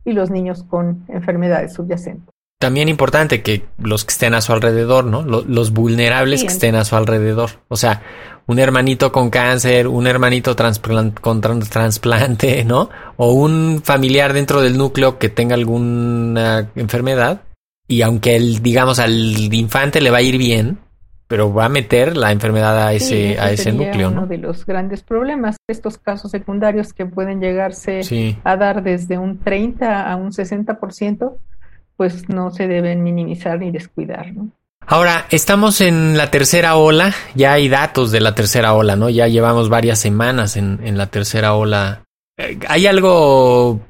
y 0.04 0.12
los 0.12 0.30
niños 0.30 0.62
con 0.62 1.04
enfermedades 1.08 1.72
subyacentes. 1.72 2.32
También 2.60 2.88
importante 2.88 3.42
que 3.42 3.64
los 3.78 4.04
que 4.04 4.12
estén 4.12 4.32
a 4.32 4.40
su 4.40 4.52
alrededor, 4.52 5.04
¿no? 5.04 5.22
Los, 5.22 5.72
vulnerables 5.72 6.42
que 6.42 6.52
estén 6.52 6.76
a 6.76 6.84
su 6.84 6.94
alrededor. 6.94 7.50
O 7.66 7.76
sea, 7.76 8.02
un 8.46 8.60
hermanito 8.60 9.10
con 9.10 9.28
cáncer, 9.30 9.88
un 9.88 10.06
hermanito 10.06 10.54
con 11.20 11.40
trasplante, 11.40 12.64
¿no? 12.64 12.90
O 13.16 13.32
un 13.32 13.82
familiar 13.82 14.32
dentro 14.32 14.60
del 14.60 14.78
núcleo 14.78 15.18
que 15.18 15.30
tenga 15.30 15.56
alguna 15.56 16.70
enfermedad. 16.76 17.42
Y 17.88 18.02
aunque 18.02 18.36
el, 18.36 18.62
digamos, 18.62 19.00
al 19.00 19.12
infante 19.52 20.00
le 20.00 20.10
va 20.10 20.18
a 20.18 20.22
ir 20.22 20.38
bien, 20.38 20.78
pero 21.26 21.52
va 21.52 21.66
a 21.66 21.68
meter 21.68 22.16
la 22.16 22.32
enfermedad 22.32 22.86
a 22.86 22.92
ese, 22.92 23.38
a 23.38 23.50
ese 23.50 23.72
núcleo, 23.72 24.10
¿no? 24.10 24.18
Uno 24.18 24.26
de 24.26 24.38
los 24.38 24.66
grandes 24.66 25.02
problemas, 25.02 25.56
estos 25.66 25.98
casos 25.98 26.30
secundarios 26.30 26.92
que 26.92 27.06
pueden 27.06 27.40
llegarse 27.40 28.00
a 28.44 28.56
dar 28.56 28.82
desde 28.82 29.18
un 29.18 29.38
30 29.38 30.10
a 30.10 30.16
un 30.16 30.32
60%, 30.32 31.36
pues 31.96 32.28
no 32.28 32.50
se 32.50 32.68
deben 32.68 33.02
minimizar 33.02 33.58
ni 33.58 33.70
descuidar, 33.70 34.32
¿no? 34.32 34.50
Ahora, 34.86 35.26
estamos 35.30 35.80
en 35.80 36.18
la 36.18 36.30
tercera 36.30 36.76
ola, 36.76 37.14
ya 37.34 37.54
hay 37.54 37.68
datos 37.68 38.12
de 38.12 38.20
la 38.20 38.34
tercera 38.34 38.74
ola, 38.74 38.96
¿no? 38.96 39.08
Ya 39.08 39.28
llevamos 39.28 39.70
varias 39.70 39.98
semanas 39.98 40.56
en, 40.56 40.80
en 40.84 40.98
la 40.98 41.06
tercera 41.06 41.54
ola. 41.54 42.02
Eh, 42.36 42.58
¿Hay 42.68 42.86
algo 42.86 43.80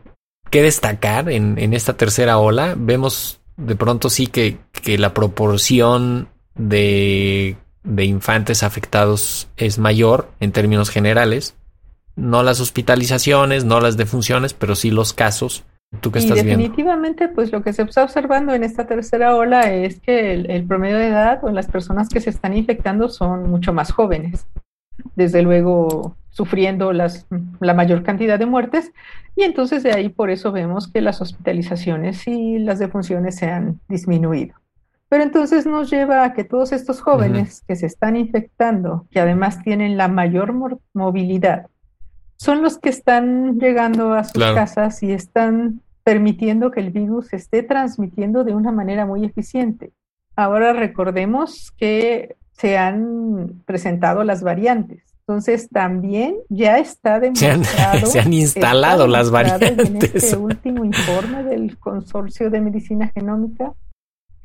que 0.50 0.62
destacar 0.62 1.30
en, 1.30 1.58
en, 1.58 1.74
esta 1.74 1.96
tercera 1.96 2.38
ola? 2.38 2.74
Vemos 2.76 3.40
de 3.56 3.74
pronto 3.74 4.08
sí 4.08 4.28
que, 4.28 4.58
que 4.70 4.96
la 4.96 5.12
proporción 5.14 6.28
de, 6.54 7.56
de 7.82 8.04
infantes 8.04 8.62
afectados 8.62 9.48
es 9.56 9.78
mayor 9.78 10.30
en 10.40 10.52
términos 10.52 10.90
generales. 10.90 11.56
No 12.16 12.42
las 12.42 12.60
hospitalizaciones, 12.60 13.64
no 13.64 13.80
las 13.80 13.96
defunciones, 13.96 14.54
pero 14.54 14.76
sí 14.76 14.90
los 14.90 15.12
casos 15.12 15.64
y 16.02 16.30
definitivamente, 16.30 17.28
pues 17.28 17.52
lo 17.52 17.62
que 17.62 17.72
se 17.72 17.82
está 17.82 18.02
observando 18.02 18.52
en 18.52 18.64
esta 18.64 18.86
tercera 18.86 19.36
ola 19.36 19.72
es 19.72 20.00
que 20.00 20.32
el, 20.32 20.64
promedio 20.66 20.98
de 20.98 21.08
edad 21.08 21.44
o 21.44 21.50
las 21.50 21.66
personas 21.66 22.08
que 22.08 22.20
se 22.20 22.30
están 22.30 22.56
infectando 22.56 23.08
son 23.08 23.48
mucho 23.50 23.72
más 23.72 23.92
jóvenes. 23.92 24.46
Desde 25.14 25.42
luego, 25.42 26.16
sufriendo 26.30 26.92
las, 26.92 27.26
la 27.60 27.74
mayor 27.74 28.02
cantidad 28.02 28.38
de 28.38 28.46
muertes. 28.46 28.92
Y 29.36 29.42
entonces 29.42 29.82
de 29.82 29.92
ahí 29.92 30.08
por 30.08 30.30
eso 30.30 30.52
vemos 30.52 30.88
que 30.88 31.00
las 31.00 31.20
hospitalizaciones 31.20 32.26
y 32.26 32.58
las 32.58 32.78
defunciones 32.78 33.36
se 33.36 33.46
han 33.46 33.80
disminuido. 33.88 34.54
Pero 35.08 35.22
entonces 35.22 35.66
nos 35.66 35.90
lleva 35.90 36.24
a 36.24 36.32
que 36.32 36.44
todos 36.44 36.72
estos 36.72 37.00
jóvenes 37.00 37.62
que 37.66 37.76
se 37.76 37.86
están 37.86 38.16
infectando, 38.16 39.06
que 39.10 39.20
además 39.20 39.62
tienen 39.62 39.96
la 39.96 40.08
mayor 40.08 40.54
movilidad, 40.92 41.66
son 42.36 42.62
los 42.62 42.78
que 42.78 42.88
están 42.88 43.58
llegando 43.60 44.14
a 44.14 44.24
sus 44.24 44.42
casas 44.42 45.02
y 45.02 45.12
están 45.12 45.82
permitiendo 46.02 46.70
que 46.70 46.80
el 46.80 46.90
virus 46.90 47.28
se 47.28 47.36
esté 47.36 47.62
transmitiendo 47.62 48.44
de 48.44 48.54
una 48.54 48.72
manera 48.72 49.06
muy 49.06 49.24
eficiente. 49.24 49.92
Ahora 50.36 50.72
recordemos 50.72 51.72
que 51.76 52.36
se 52.52 52.76
han 52.76 53.62
presentado 53.66 54.24
las 54.24 54.42
variantes. 54.42 55.02
Entonces 55.26 55.70
también 55.70 56.36
ya 56.50 56.78
está 56.78 57.18
demostrado. 57.18 58.06
Se 58.06 58.20
han, 58.20 58.32
instalado 58.32 59.06
las 59.06 59.30
variantes. 59.30 59.88
En 59.88 59.96
este 59.96 60.36
último 60.36 60.84
informe 60.84 61.42
del 61.44 61.78
Consorcio 61.78 62.50
de 62.50 62.60
Medicina 62.60 63.10
Genómica, 63.14 63.72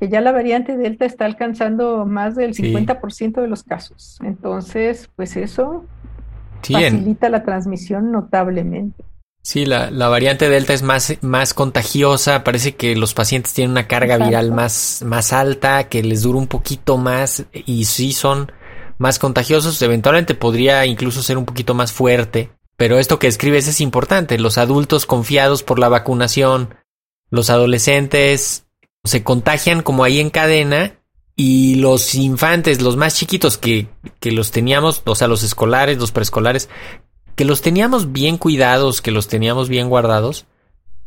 que 0.00 0.08
ya 0.08 0.22
la 0.22 0.32
variante 0.32 0.78
Delta 0.78 1.04
está 1.04 1.26
alcanzando 1.26 2.06
más 2.06 2.34
del 2.34 2.54
50% 2.54 3.42
de 3.42 3.46
los 3.46 3.62
casos. 3.62 4.18
Entonces, 4.24 5.10
pues 5.14 5.36
eso 5.36 5.84
facilita 6.62 7.28
la 7.28 7.44
transmisión 7.44 8.10
notablemente. 8.10 9.04
Sí, 9.42 9.66
la, 9.66 9.90
la, 9.90 10.08
variante 10.08 10.48
Delta 10.48 10.72
es 10.72 10.82
más, 10.82 11.18
más 11.20 11.52
contagiosa. 11.52 12.44
Parece 12.44 12.76
que 12.76 12.96
los 12.96 13.12
pacientes 13.12 13.52
tienen 13.52 13.72
una 13.72 13.88
carga 13.88 14.16
viral 14.16 14.52
más, 14.52 15.02
más 15.04 15.34
alta, 15.34 15.88
que 15.88 16.02
les 16.02 16.22
dura 16.22 16.38
un 16.38 16.46
poquito 16.46 16.96
más 16.96 17.44
y 17.52 17.84
sí 17.84 18.12
son 18.12 18.52
más 18.96 19.18
contagiosos. 19.18 19.80
Eventualmente 19.82 20.34
podría 20.34 20.86
incluso 20.86 21.22
ser 21.22 21.36
un 21.36 21.44
poquito 21.44 21.74
más 21.74 21.92
fuerte. 21.92 22.50
Pero 22.78 22.98
esto 22.98 23.18
que 23.18 23.26
escribes 23.26 23.68
es 23.68 23.82
importante. 23.82 24.38
Los 24.38 24.56
adultos 24.56 25.04
confiados 25.04 25.62
por 25.62 25.78
la 25.78 25.90
vacunación, 25.90 26.74
los 27.30 27.50
adolescentes 27.50 28.64
se 29.04 29.22
contagian 29.22 29.82
como 29.82 30.04
ahí 30.04 30.20
en 30.20 30.30
cadena 30.30 30.92
y 31.36 31.76
los 31.76 32.14
infantes, 32.14 32.82
los 32.82 32.96
más 32.96 33.14
chiquitos 33.16 33.56
que, 33.56 33.88
que 34.20 34.30
los 34.30 34.50
teníamos, 34.50 35.02
o 35.06 35.14
sea, 35.14 35.28
los 35.28 35.42
escolares, 35.42 35.98
los 35.98 36.12
preescolares, 36.12 36.68
que 37.34 37.44
los 37.44 37.62
teníamos 37.62 38.12
bien 38.12 38.36
cuidados, 38.36 39.00
que 39.00 39.10
los 39.10 39.28
teníamos 39.28 39.68
bien 39.68 39.88
guardados, 39.88 40.46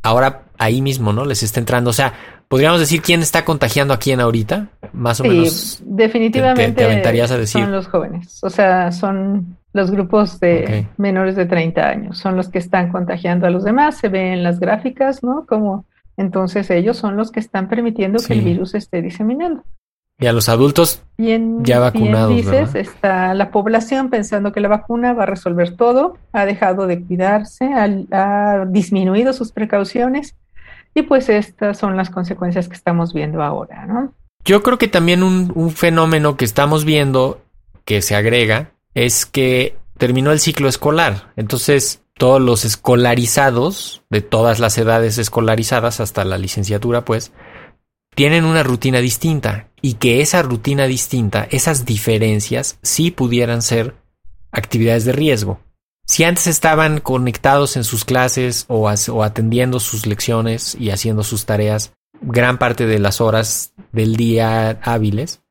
ahora 0.02 0.44
ahí 0.58 0.82
mismo, 0.82 1.14
¿no? 1.14 1.26
Les 1.26 1.44
está 1.44 1.60
entrando. 1.60 1.92
O 1.92 1.94
sea, 1.94 2.14
¿podríamos 2.48 2.80
decir 2.80 3.02
quién 3.02 3.22
está 3.22 3.46
contagiando 3.46 3.94
a 3.94 4.00
quién 4.00 4.20
ahorita? 4.20 4.70
Más 4.92 5.20
o 5.20 5.24
menos. 5.24 5.82
Definitivamente 5.86 6.84
aventarías 6.84 7.32
a 7.32 7.38
decir. 7.38 7.62
son 7.62 7.72
los 7.72 7.88
jóvenes. 7.88 8.40
O 8.44 8.50
sea, 8.50 8.92
son 8.92 9.58
los 9.74 9.92
grupos 9.92 10.40
de 10.40 10.88
menores 10.98 11.36
de 11.36 11.46
30 11.46 11.88
años. 11.88 12.18
Son 12.18 12.36
los 12.36 12.50
que 12.50 12.60
están 12.60 12.92
contagiando 12.92 13.48
a 13.48 13.50
los 13.50 13.64
demás. 13.64 13.98
Se 13.98 14.10
ve 14.10 14.34
en 14.34 14.44
las 14.44 14.60
gráficas, 14.60 15.24
¿no? 15.24 15.46
Como 15.48 15.86
entonces 16.18 16.70
ellos 16.70 16.98
son 16.98 17.16
los 17.16 17.32
que 17.32 17.40
están 17.40 17.68
permitiendo 17.68 18.22
que 18.24 18.34
el 18.34 18.42
virus 18.42 18.76
esté 18.76 19.02
diseminando. 19.02 19.64
Y 20.20 20.28
a 20.28 20.34
los 20.34 20.48
adultos 20.48 21.04
ya 21.18 21.80
vacunados. 21.80 22.34
Bien 22.34 22.46
dices, 22.46 22.76
está 22.76 23.34
la 23.34 23.52
población 23.52 24.10
pensando 24.10 24.52
que 24.52 24.60
la 24.60 24.68
vacuna 24.68 25.14
va 25.14 25.24
a 25.24 25.26
resolver 25.26 25.76
todo, 25.76 26.18
ha 26.32 26.46
dejado 26.46 26.86
de 26.88 27.02
cuidarse, 27.02 27.66
ha, 27.74 28.66
disminuido 28.68 29.34
sus 29.34 29.52
precauciones 29.52 30.36
y 30.94 31.02
pues 31.02 31.30
estas 31.30 31.78
son 31.78 31.98
las 31.98 32.12
consecuencias 32.12 32.70
que 32.70 32.76
estamos 32.76 33.14
viendo 33.14 33.42
ahora, 33.42 33.86
¿no? 33.88 34.14
Yo 34.46 34.62
creo 34.62 34.78
que 34.78 34.88
también 34.88 35.24
un, 35.24 35.52
un 35.56 35.72
fenómeno 35.72 36.38
que 36.38 36.46
estamos 36.46 36.86
viendo 36.86 37.42
que 37.86 38.02
se 38.02 38.16
agrega 38.16 38.72
es 38.94 39.26
que 39.26 39.78
terminó 39.98 40.32
el 40.32 40.40
ciclo 40.40 40.68
escolar. 40.68 41.32
Entonces, 41.36 42.04
todos 42.24 42.42
los 42.42 42.64
escolarizados, 42.64 44.02
de 44.10 44.22
todas 44.22 44.60
las 44.62 44.78
edades 44.78 45.18
escolarizadas 45.18 46.00
hasta 46.00 46.24
la 46.24 46.38
licenciatura, 46.38 47.04
pues, 47.04 47.34
tienen 48.16 48.46
una 48.46 48.64
rutina 48.64 49.00
distinta 49.00 49.68
y 49.82 49.96
que 49.96 50.22
esa 50.22 50.42
rutina 50.42 50.86
distinta, 50.86 51.46
esas 51.52 51.84
diferencias, 51.84 52.80
sí 52.82 53.12
pudieran 53.12 53.62
ser 53.62 53.98
actividades 54.54 55.04
de 55.04 55.12
riesgo. 55.12 55.60
Si 56.06 56.24
antes 56.24 56.48
estaban 56.48 57.02
conectados 57.02 57.76
en 57.76 57.84
sus 57.84 58.06
clases 58.06 58.68
o, 58.70 58.88
atendiendo 58.88 59.82
sus 59.82 60.06
lecciones 60.06 60.76
y 60.80 60.92
haciendo 60.92 61.24
sus 61.24 61.46
tareas 61.46 61.92
gran 62.22 62.58
parte 62.58 62.86
de 62.88 63.00
las 63.00 63.20
horas 63.20 63.74
del 63.92 64.16
día 64.16 64.80
hábiles, 64.82 65.42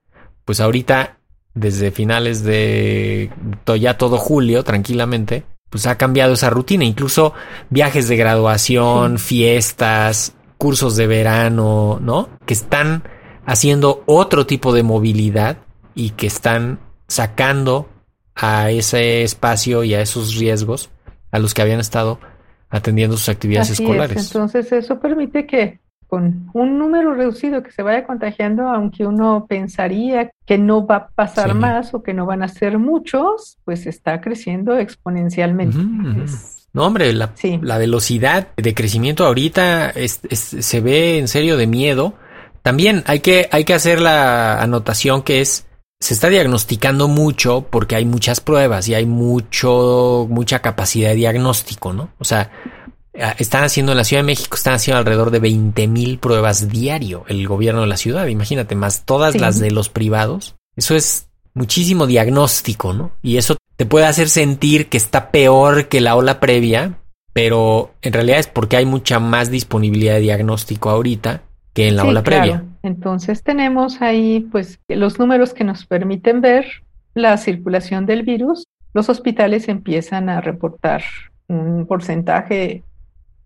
pues 0.47 0.59
ahorita, 0.59 1.19
desde 1.52 1.91
finales 1.91 2.43
de 2.45 3.31
ya 3.79 3.99
todo 3.99 4.17
julio, 4.17 4.64
tranquilamente, 4.64 5.45
pues 5.73 5.87
ha 5.87 5.97
cambiado 5.97 6.35
esa 6.35 6.50
rutina. 6.50 6.85
Incluso 6.85 7.33
viajes 7.71 8.07
de 8.07 8.17
graduación, 8.19 9.19
fiestas, 9.19 10.35
cursos 10.59 10.97
de 10.97 11.07
verano, 11.07 11.99
¿no? 12.02 12.29
Que 12.45 12.52
están 12.52 13.05
haciendo 13.47 14.02
otro 14.05 14.45
tipo 14.45 14.75
de 14.75 14.83
movilidad 14.83 15.57
y 15.95 16.11
que 16.11 16.26
están 16.26 16.79
sacando 17.09 17.88
a 18.35 18.71
ese 18.71 19.23
espacio 19.23 19.83
y 19.83 19.95
a 19.95 20.02
esos 20.02 20.37
riesgos 20.37 20.91
a 21.31 21.38
los 21.38 21.55
que 21.55 21.62
habían 21.62 21.81
estado 21.81 22.21
atendiendo 22.69 23.17
sus 23.17 23.31
actividades 23.31 23.71
escolares. 23.71 24.26
Entonces 24.26 24.71
eso 24.73 25.00
permite 25.00 25.47
que 25.47 25.81
con 26.12 26.50
un 26.52 26.76
número 26.76 27.14
reducido 27.14 27.62
que 27.62 27.73
se 27.73 27.83
vaya 27.83 28.07
contagiando, 28.07 28.69
aunque 28.69 29.07
uno 29.07 29.47
pensaría 29.49 30.31
que 30.45 30.59
no 30.59 30.87
va 30.87 30.97
a 30.97 31.09
pasar 31.09 31.54
más 31.54 31.95
o 31.95 32.02
que 32.02 32.12
no 32.12 32.26
van 32.26 32.42
a 32.42 32.49
ser 32.49 32.76
muchos, 32.76 33.57
pues 33.64 33.87
está 33.87 34.21
creciendo 34.21 34.76
exponencialmente. 34.76 35.78
No, 36.75 36.85
hombre, 36.87 37.14
la, 37.14 37.33
la 37.62 37.78
velocidad 37.78 38.49
de 38.59 38.75
crecimiento 38.75 39.25
ahorita 39.25 39.95
se 39.95 40.81
ve 40.83 41.19
en 41.19 41.28
serio 41.28 41.57
de 41.57 41.66
miedo. 41.66 42.12
También 42.61 43.04
hay 43.07 43.21
que, 43.21 43.49
hay 43.50 43.64
que 43.64 43.73
hacer 43.73 43.99
la 43.99 44.61
anotación 44.61 45.23
que 45.23 45.40
es, 45.40 45.66
se 45.99 46.12
está 46.12 46.28
diagnosticando 46.28 47.09
mucho 47.09 47.69
porque 47.71 47.97
hay 47.97 48.04
muchas 48.04 48.40
pruebas 48.40 48.87
y 48.87 48.95
hay 48.95 49.07
mucho, 49.07 50.26
mucha 50.28 50.59
capacidad 50.59 51.09
de 51.09 51.16
diagnóstico, 51.16 51.95
¿no? 51.95 52.11
O 52.19 52.26
sea, 52.26 52.50
están 53.12 53.64
haciendo 53.64 53.92
en 53.92 53.99
la 53.99 54.04
Ciudad 54.04 54.23
de 54.23 54.26
México, 54.26 54.57
están 54.57 54.75
haciendo 54.75 54.99
alrededor 54.99 55.31
de 55.31 55.38
20 55.38 55.87
mil 55.88 56.19
pruebas 56.19 56.69
diario 56.69 57.25
el 57.28 57.47
gobierno 57.47 57.83
de 57.83 57.87
la 57.87 57.97
ciudad, 57.97 58.26
imagínate, 58.26 58.75
más 58.75 59.04
todas 59.04 59.35
las 59.35 59.59
de 59.59 59.71
los 59.71 59.88
privados. 59.88 60.57
Eso 60.76 60.95
es 60.95 61.28
muchísimo 61.54 62.07
diagnóstico, 62.07 62.92
¿no? 62.95 63.12
Y 63.23 63.37
eso 63.37 63.57
te 63.76 63.85
puede 63.87 64.07
hacer 64.07 64.28
sentir 64.28 64.88
que 64.88 64.97
está 64.97 65.31
peor 65.31 65.88
que 65.88 66.00
la 66.00 66.16
ola 66.16 66.40
previa, 66.40 66.99
pero 67.33 67.92
en 68.02 68.12
realidad 68.12 68.38
es 68.38 68.47
porque 68.47 68.76
hay 68.76 68.87
mucha 68.87 69.19
más 69.21 69.50
disponibilidad 69.50 70.14
de 70.14 70.21
diagnóstico 70.21 70.88
ahorita 70.90 71.42
que 71.75 71.88
en 71.88 71.97
la 71.97 72.02
Sí, 72.02 72.09
ola 72.09 72.23
claro. 72.23 72.42
previa. 72.42 72.64
Entonces 72.83 73.42
tenemos 73.42 74.00
ahí 74.02 74.40
pues 74.50 74.81
los 74.88 75.19
números 75.19 75.52
que 75.54 75.64
nos 75.64 75.87
permiten 75.87 76.40
ver 76.40 76.66
la 77.14 77.37
circulación 77.37 78.07
del 78.07 78.23
virus. 78.23 78.64
Los 78.95 79.09
hospitales 79.09 79.69
empiezan 79.69 80.28
a 80.28 80.40
reportar 80.40 81.02
un 81.49 81.87
porcentaje 81.87 82.83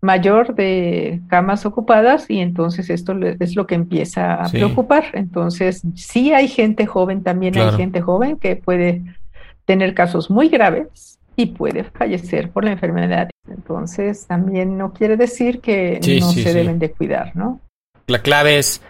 mayor 0.03 0.55
de 0.55 1.21
camas 1.29 1.67
ocupadas 1.67 2.29
y 2.31 2.39
entonces 2.41 2.91
esto 2.91 3.15
es 3.41 3.57
lo 3.57 3.67
que 3.67 3.75
empieza 3.75 4.35
a 4.35 4.49
Sí. 4.49 4.57
preocupar. 4.59 5.05
Entonces 5.15 5.83
sí 5.95 6.33
hay 6.33 6.49
gente 6.49 6.87
joven, 6.87 7.23
también 7.23 7.55
Claro. 7.55 7.71
hay 7.71 7.77
gente 7.77 8.01
joven 8.03 8.37
que 8.37 8.57
puede 8.57 9.03
tener 9.65 9.95
casos 9.95 10.31
muy 10.31 10.49
graves 10.49 11.19
y 11.35 11.47
puede 11.47 11.85
fallecer 11.85 12.51
por 12.51 12.65
la 12.65 12.73
enfermedad. 12.73 13.29
Entonces 13.49 14.27
también 14.27 14.79
no 14.79 14.93
quiere 14.93 15.17
decir 15.17 15.61
que 15.61 15.99
Sí, 16.03 16.21
no 16.21 16.31
sí, 16.31 16.43
se 16.43 16.55
deben 16.55 16.79
de 16.79 16.91
cuidar, 16.93 17.35
¿no? 17.35 17.61
La 18.07 18.21
clave 18.23 18.59
es 18.59 18.81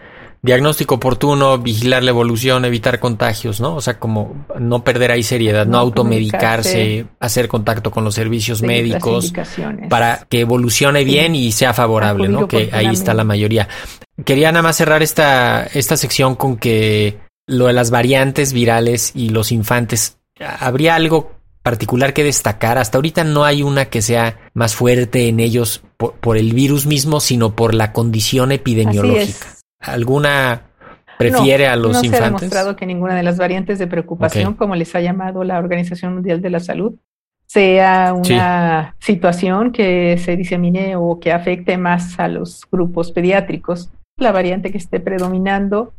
diagnóstico 0.47 0.95
oportuno, 0.95 1.57
vigilar 1.57 2.01
la 2.03 2.11
evolución, 2.11 2.63
evitar 2.63 2.99
contagios, 2.99 3.59
¿no? 3.59 3.75
O 3.75 3.81
sea, 3.81 3.99
como 3.99 4.45
no 4.57 4.83
perder 4.83 5.11
ahí 5.11 5.21
seriedad, 5.21 5.65
no, 5.65 5.73
No 5.73 5.77
automedicarse, 5.79 7.05
hacer 7.19 7.49
contacto 7.49 7.91
con 7.91 8.05
los 8.05 8.15
servicios 8.15 8.61
médicos 8.61 9.33
para 9.89 10.25
que 10.29 10.39
evolucione 10.39 11.03
bien 11.03 11.35
y 11.35 11.51
sea 11.51 11.73
favorable, 11.73 12.29
¿no? 12.29 12.47
Que 12.47 12.69
ahí 12.71 12.87
está 12.87 13.13
la 13.13 13.25
mayoría. 13.25 13.67
Quería 14.23 14.51
nada 14.51 14.63
más 14.63 14.77
cerrar 14.77 15.03
esta, 15.03 15.65
esta 15.65 15.97
sección 15.97 16.35
con 16.35 16.55
que 16.55 17.19
lo 17.45 17.67
de 17.67 17.73
las 17.73 17.91
variantes 17.91 18.53
virales 18.53 19.11
y 19.13 19.29
los 19.29 19.51
infantes, 19.51 20.17
¿habría 20.39 20.95
algo 20.95 21.33
particular 21.61 22.13
que 22.13 22.23
destacar? 22.23 22.77
Hasta 22.77 22.97
ahorita 22.97 23.25
no 23.25 23.43
hay 23.43 23.63
una 23.63 23.85
que 23.85 24.01
sea 24.01 24.39
más 24.53 24.75
fuerte 24.75 25.27
en 25.27 25.41
ellos 25.41 25.81
por, 25.97 26.13
por 26.13 26.37
el 26.37 26.53
virus 26.53 26.85
mismo, 26.85 27.19
sino 27.19 27.53
por 27.53 27.73
la 27.73 27.91
condición 27.91 28.53
epidemiológica. 28.53 29.56
¿Alguna 29.79 30.63
prefiere 31.17 31.65
No, 31.67 31.71
a 31.71 31.75
los 31.75 31.93
no 31.93 31.99
se 31.99 32.05
ha 32.05 32.09
infantes? 32.09 32.41
demostrado 32.41 32.75
que 32.75 32.85
ninguna 32.85 33.15
de 33.15 33.23
las 33.23 33.37
variantes 33.37 33.79
de 33.79 33.87
preocupación, 33.87 34.53
como 34.53 34.75
les 34.75 34.93
ha 34.95 35.01
llamado 35.01 35.43
la 35.43 35.57
Organización 35.59 36.13
Mundial 36.13 36.41
de 36.41 36.49
la 36.49 36.59
Salud, 36.59 36.95
sea 37.45 38.13
una 38.13 38.95
situación 38.99 39.71
que 39.71 40.17
se 40.17 40.35
disemine 40.35 40.95
o 40.95 41.19
que 41.19 41.31
afecte 41.31 41.77
más 41.77 42.19
a 42.19 42.27
los 42.27 42.65
grupos 42.71 43.11
pediátricos. 43.11 43.89
La 44.17 44.31
variante 44.31 44.71
que 44.71 44.77
esté 44.77 44.99
predominando 44.99 45.93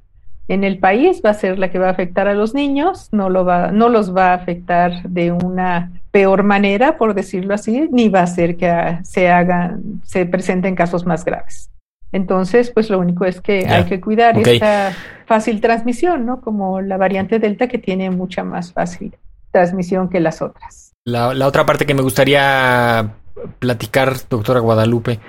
en 0.49 0.65
el 0.65 0.79
país 0.79 1.23
va 1.25 1.31
a 1.31 1.35
ser 1.35 1.59
la 1.59 1.71
que 1.71 1.79
va 1.79 1.89
a 1.89 1.91
afectar 1.93 2.27
a 2.29 2.35
los 2.35 2.55
niños, 2.55 3.09
no, 3.13 3.29
lo 3.31 3.45
va, 3.45 3.71
no 3.71 3.89
los 3.89 4.15
va 4.15 4.33
a 4.33 4.35
afectar 4.35 5.03
de 5.09 5.33
una 5.33 5.93
peor 6.11 6.43
manera, 6.43 6.97
por 6.97 7.15
decirlo 7.15 7.55
así, 7.55 7.89
ni 7.93 8.09
va 8.09 8.21
a 8.21 8.25
hacer 8.25 8.57
que 8.57 8.99
se 9.03 9.29
hagan, 9.31 10.01
se 10.05 10.27
presenten 10.27 10.75
casos 10.75 11.07
más 11.07 11.25
graves. 11.25 11.71
Entonces, 12.13 12.71
pues 12.71 12.89
lo 12.91 12.99
único 12.99 13.25
es 13.25 13.41
que 13.41 13.67
hay 13.69 13.85
que 13.85 14.01
cuidar 14.01 14.39
esta 14.39 14.93
fácil 15.27 15.61
transmisión, 15.61 16.25
¿no? 16.25 16.41
Como 16.41 16.81
la 16.81 16.97
variante 16.97 17.39
Delta 17.39 17.69
que 17.69 17.79
tiene 17.79 18.11
mucha 18.11 18.45
más 18.45 18.73
fácil 18.73 19.17
transmisión 19.51 20.09
que 20.09 20.21
las 20.21 20.41
otras. 20.41 20.93
La, 21.05 21.35
la 21.35 21.47
otra 21.47 21.67
parte 21.67 21.87
que 21.87 21.95
me 21.95 22.03
gustaría 22.03 23.15
platicar, 23.59 24.17
doctora 24.29 24.61
Guadalupe, 24.61 25.21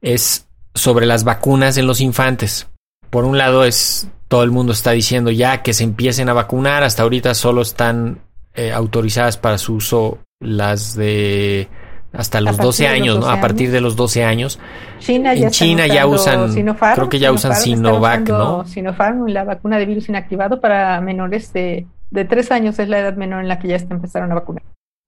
es 0.00 0.46
sobre 0.74 1.06
las 1.06 1.24
vacunas 1.24 1.76
en 1.76 1.86
los 1.86 2.00
infantes. 2.00 2.68
Por 3.10 3.24
un 3.24 3.38
lado 3.38 3.64
es 3.64 4.08
todo 4.28 4.42
el 4.42 4.50
mundo 4.50 4.72
está 4.72 4.90
diciendo 4.90 5.30
ya 5.30 5.62
que 5.62 5.72
se 5.72 5.84
empiecen 5.84 6.28
a 6.28 6.32
vacunar, 6.32 6.82
hasta 6.82 7.02
ahorita 7.02 7.34
solo 7.34 7.62
están 7.62 8.20
eh, 8.54 8.72
autorizadas 8.72 9.36
para 9.36 9.58
su 9.58 9.74
uso 9.74 10.18
las 10.40 10.94
de 10.96 11.68
hasta 12.12 12.40
los 12.40 12.56
partir 12.56 12.64
12 12.66 12.82
de 12.82 12.88
los 12.88 13.00
años, 13.00 13.14
¿no? 13.16 13.20
12 13.26 13.38
A 13.38 13.40
partir 13.40 13.70
de 13.70 13.80
los 13.80 13.96
12 13.96 14.24
años. 14.24 14.58
China 15.00 15.32
En 15.32 15.40
ya 15.40 15.46
está 15.48 15.58
China 15.58 15.86
ya 15.86 16.06
usan- 16.06 16.52
Sinopharm, 16.52 16.94
creo 16.94 17.08
que 17.08 17.18
ya 17.18 17.32
usan 17.32 17.54
Sinovac, 17.56 18.28
¿no? 18.28 18.64
Sinopharm, 18.66 19.26
la 19.28 19.44
vacuna 19.44 19.78
de 19.78 19.86
virus 19.86 20.08
inactivado 20.08 20.60
para 20.60 21.00
menores 21.00 21.52
de, 21.52 21.86
de 22.10 22.24
tres 22.24 22.50
años 22.50 22.78
es 22.78 22.88
la 22.88 22.98
edad 23.00 23.16
menor 23.16 23.42
en 23.42 23.48
la 23.48 23.58
que 23.58 23.68
ya 23.68 23.76
está 23.76 23.94
empezaron 23.94 24.30
a 24.32 24.34
vacunar. 24.36 24.62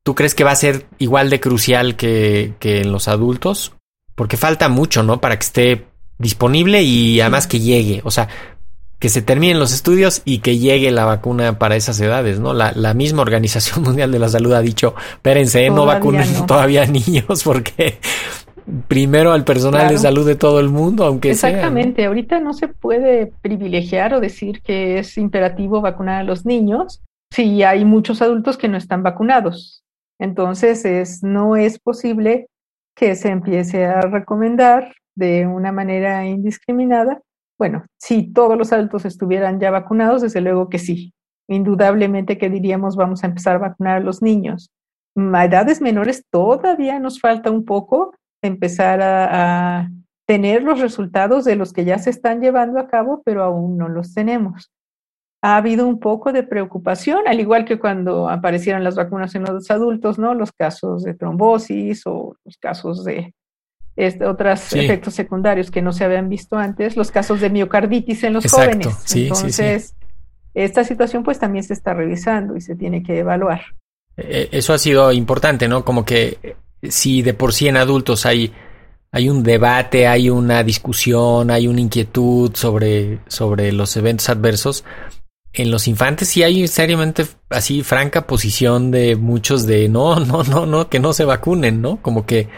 ¿Tú 0.05 0.15
crees 0.15 0.35
que 0.35 0.45
va 0.45 0.53
a 0.53 0.57
ser 0.57 0.87
igual 0.99 1.29
de 1.31 1.41
crucial 1.41 1.97
que, 1.97 2.55
que 2.59 2.81
en 2.81 2.93
los 2.93 3.09
adultos? 3.09 3.75
Porque 4.15 4.37
falta 4.37 4.69
mucho, 4.69 5.03
¿no? 5.03 5.21
Para 5.21 5.37
que 5.39 5.45
esté 5.45 5.87
disponible 6.19 6.83
y 6.83 7.21
además 7.21 7.47
que 7.47 7.61
llegue. 7.61 8.01
O 8.05 8.11
sea, 8.11 8.29
que 8.99 9.09
se 9.09 9.23
terminen 9.23 9.59
los 9.59 9.73
estudios 9.73 10.23
y 10.25 10.39
que 10.39 10.59
llegue 10.59 10.91
la 10.91 11.05
vacuna 11.05 11.59
para 11.59 11.77
esas 11.77 12.01
edades, 12.01 12.41
¿no? 12.41 12.53
La, 12.53 12.73
la 12.75 12.95
misma 12.95 13.23
Organización 13.23 13.83
Mundial 13.85 14.11
de 14.11 14.19
la 14.19 14.29
Salud 14.29 14.53
ha 14.53 14.61
dicho, 14.61 14.95
espérense, 15.13 15.71
no 15.71 15.87
vacunen 15.87 16.33
no. 16.33 16.47
todavía 16.47 16.85
niños 16.87 17.43
porque 17.45 17.99
primero 18.87 19.33
al 19.33 19.45
personal 19.45 19.89
de 19.89 19.99
salud 19.99 20.27
de 20.27 20.37
todo 20.37 20.61
el 20.61 20.69
mundo, 20.69 21.05
aunque 21.05 21.35
sea. 21.35 21.51
¿no? 21.51 21.57
Exactamente, 21.57 22.05
ahorita 22.05 22.41
no 22.41 22.53
se 22.53 22.69
puede 22.69 23.33
privilegiar 23.41 24.15
o 24.15 24.21
decir 24.21 24.61
que 24.63 24.99
es 24.99 25.17
imperativo 25.17 25.81
vacunar 25.81 26.21
a 26.21 26.25
los 26.25 26.45
niños 26.45 27.03
si 27.31 27.63
hay 27.63 27.85
muchos 27.85 28.23
adultos 28.23 28.57
que 28.57 28.69
no 28.69 28.77
están 28.77 29.03
vacunados. 29.03 29.85
Entonces, 30.19 30.85
es, 30.85 31.23
no 31.23 31.57
es 31.57 31.79
posible 31.79 32.49
que 32.97 33.15
se 33.15 33.29
empiece 33.29 33.87
a 33.87 34.01
recomendar 34.01 34.93
de 35.15 35.47
una 35.47 35.73
manera 35.73 36.27
indiscriminada. 36.27 37.21
Bueno, 37.59 37.85
si 37.99 38.33
todos 38.33 38.57
los 38.57 38.73
adultos 38.73 39.05
estuvieran 39.05 39.59
ya 39.59 39.71
vacunados, 39.71 40.23
desde 40.23 40.41
luego 40.41 40.69
que 40.69 40.79
sí. 40.79 41.13
Indudablemente 41.49 42.39
que 42.39 42.51
diríamos 42.51 42.95
vamos 42.95 43.25
a 43.25 43.27
empezar 43.27 43.57
a 43.57 43.71
vacunar 43.71 43.97
a 43.97 44.01
los 44.01 44.23
niños. 44.23 44.71
A 45.17 45.45
edades 45.45 45.81
menores 45.81 46.25
todavía 46.31 47.01
nos 47.01 47.21
falta 47.21 47.51
un 47.51 47.65
poco 47.65 48.15
empezar 48.43 49.03
a, 49.03 49.81
a 49.81 49.91
tener 50.29 50.63
los 50.63 50.79
resultados 50.79 51.45
de 51.45 51.57
los 51.57 51.73
que 51.73 51.85
ya 51.85 51.99
se 51.99 52.11
están 52.11 52.41
llevando 52.41 52.79
a 52.79 52.87
cabo, 52.87 53.23
pero 53.25 53.43
aún 53.43 53.77
no 53.77 53.89
los 53.89 54.15
tenemos. 54.15 54.71
Ha 55.43 55.57
habido 55.57 55.87
un 55.87 55.99
poco 55.99 56.33
de 56.33 56.43
preocupación, 56.43 57.27
al 57.27 57.41
igual 57.41 57.65
que 57.65 57.79
cuando 57.79 58.29
aparecieron 58.29 58.85
las 58.85 58.97
vacunas 58.97 59.35
en 59.35 59.45
los 59.45 59.71
adultos, 59.71 60.19
¿no? 60.19 60.35
Los 60.35 60.53
casos 60.53 61.03
de 61.03 61.15
trombosis 61.15 62.07
o 62.07 62.37
los 62.45 62.57
casos 62.59 63.05
de 63.05 63.35
este, 63.99 64.25
otros 64.25 64.61
Sí. 64.61 64.79
efectos 64.79 65.15
secundarios 65.15 65.71
que 65.73 65.83
no 65.83 65.93
se 65.93 66.05
habían 66.05 66.29
visto 66.29 66.57
antes, 66.57 66.97
los 66.97 67.11
casos 67.11 67.41
de 67.41 67.51
miocarditis 67.51 68.23
en 68.23 68.33
los 68.35 68.45
Exacto, 68.45 68.91
jóvenes. 68.91 69.03
sí. 69.05 69.23
Entonces, 69.25 69.95
esta 70.55 70.85
situación 70.85 71.25
pues 71.25 71.39
también 71.41 71.65
se 71.65 71.75
está 71.75 71.95
revisando 71.95 72.57
y 72.57 72.61
se 72.61 72.77
tiene 72.77 73.03
que 73.03 73.19
evaluar. 73.19 73.61
Eh, 74.17 74.49
Eso 74.53 74.73
ha 74.73 74.79
sido 74.79 75.11
importante, 75.13 75.67
¿no? 75.69 75.85
Como 75.85 76.05
que 76.05 76.39
eh, 76.43 76.57
si 76.89 77.23
de 77.23 77.35
por 77.35 77.53
sí 77.53 77.67
en 77.67 77.77
adultos 77.77 78.25
hay, 78.25 78.53
hay 79.11 79.29
un 79.29 79.43
debate, 79.43 80.07
hay 80.07 80.31
una 80.31 80.63
discusión, 80.63 81.51
hay 81.51 81.67
una 81.67 81.81
inquietud 81.81 82.53
sobre, 82.55 83.19
sobre 83.27 83.73
los 83.73 83.97
eventos 83.97 84.29
adversos, 84.29 84.85
en 85.53 85.71
los 85.73 85.89
infantes 85.89 86.29
sí 86.29 86.45
hay 86.45 86.69
seriamente 86.69 87.27
así 87.51 87.83
franca 87.83 88.27
posición 88.29 88.93
de 88.93 89.17
muchos 89.17 89.67
de 89.67 89.89
no, 89.89 90.21
no, 90.25 90.45
no, 90.45 90.67
no, 90.67 90.89
que 90.89 91.01
no 91.01 91.13
se 91.13 91.25
vacunen, 91.25 91.83
¿no? 91.83 91.97
Como 92.01 92.27
que 92.27 92.49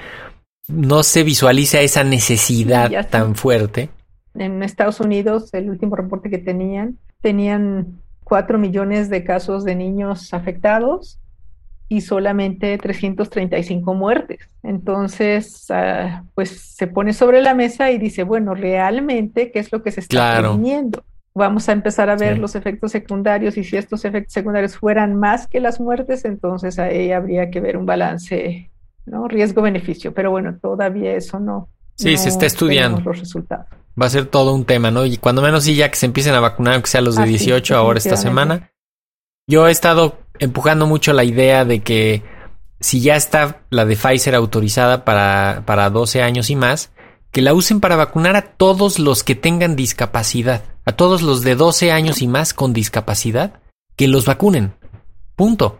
no 0.72 1.02
se 1.02 1.22
visualiza 1.24 1.80
esa 1.80 2.04
necesidad 2.04 2.88
Sí, 2.88 2.96
tan 3.10 3.34
fuerte. 3.34 3.90
En 4.34 4.62
Estados 4.62 5.00
Unidos, 5.00 5.52
el 5.54 5.68
último 5.70 5.96
reporte 5.96 6.30
que 6.30 6.38
tenían, 6.38 6.98
tenían 7.20 8.00
4 8.24 8.58
millones 8.58 9.10
de 9.10 9.24
casos 9.24 9.64
de 9.64 9.74
niños 9.74 10.32
afectados 10.32 11.18
y 11.88 12.02
solamente 12.02 12.78
335 12.78 13.94
muertes. 13.94 14.38
Entonces, 14.62 15.66
ah, 15.70 16.22
pues 16.36 16.50
se 16.76 16.86
pone 16.86 17.12
sobre 17.12 17.42
la 17.42 17.54
mesa 17.54 17.90
y 17.90 17.98
dice, 17.98 18.22
bueno, 18.22 18.54
realmente, 18.54 19.50
¿qué 19.50 19.58
es 19.58 19.72
lo 19.72 19.82
que 19.82 19.90
se 19.90 20.00
está 20.00 20.14
Claro. 20.14 20.50
previniendo? 20.52 21.02
Vamos 21.34 21.68
a 21.68 21.72
empezar 21.72 22.08
a 22.10 22.16
ver 22.16 22.34
Sí. 22.34 22.40
los 22.40 22.54
efectos 22.54 22.92
secundarios 22.92 23.56
y 23.56 23.64
si 23.64 23.76
estos 23.76 24.04
efectos 24.04 24.32
secundarios 24.32 24.76
fueran 24.76 25.16
más 25.16 25.46
que 25.48 25.58
las 25.60 25.80
muertes, 25.80 26.24
entonces 26.24 26.78
ahí 26.78 27.10
habría 27.12 27.50
que 27.50 27.60
ver 27.60 27.76
un 27.76 27.86
balance, 27.86 28.69
¿no? 29.06 29.28
Riesgo-beneficio. 29.28 30.12
Pero 30.14 30.30
bueno, 30.30 30.58
todavía 30.60 31.14
eso 31.14 31.40
no. 31.40 31.68
Sí, 31.96 32.16
se 32.16 32.30
está 32.30 32.46
estudiando. 32.46 33.00
los 33.00 33.18
resultados. 33.18 33.66
Va 34.00 34.06
a 34.06 34.10
ser 34.10 34.26
todo 34.26 34.54
un 34.54 34.64
tema, 34.64 34.90
¿no? 34.90 35.04
Y 35.04 35.18
cuando 35.18 35.42
menos 35.42 35.64
sí, 35.64 35.74
ya 35.74 35.90
que 35.90 35.96
se 35.96 36.06
empiecen 36.06 36.34
a 36.34 36.40
vacunar, 36.40 36.74
aunque 36.74 36.88
sea 36.88 37.02
los 37.02 37.16
de 37.16 37.22
Ah, 37.22 37.26
sí, 37.26 37.32
18 37.32 37.76
ahora 37.76 37.98
esta 37.98 38.16
semana. 38.16 38.70
Yo 39.46 39.68
he 39.68 39.70
estado 39.70 40.18
empujando 40.38 40.86
mucho 40.86 41.12
la 41.12 41.24
idea 41.24 41.64
de 41.64 41.80
que 41.80 42.22
si 42.80 43.00
ya 43.00 43.16
está 43.16 43.62
la 43.68 43.84
de 43.84 43.96
Pfizer 43.96 44.34
autorizada 44.34 45.04
para, 45.04 45.64
para 45.66 45.90
12 45.90 46.22
años 46.22 46.48
y 46.48 46.56
más, 46.56 46.92
que 47.30 47.42
la 47.42 47.52
usen 47.52 47.80
para 47.80 47.96
vacunar 47.96 48.36
a 48.36 48.42
todos 48.42 48.98
los 48.98 49.22
que 49.22 49.34
tengan 49.34 49.76
discapacidad, 49.76 50.64
a 50.84 50.92
todos 50.92 51.22
los 51.22 51.42
de 51.42 51.54
12 51.54 51.92
años 51.92 52.22
y 52.22 52.26
más 52.26 52.54
con 52.54 52.72
discapacidad, 52.72 53.60
que 53.96 54.08
los 54.08 54.24
vacunen. 54.24 54.72
Punto. 55.36 55.78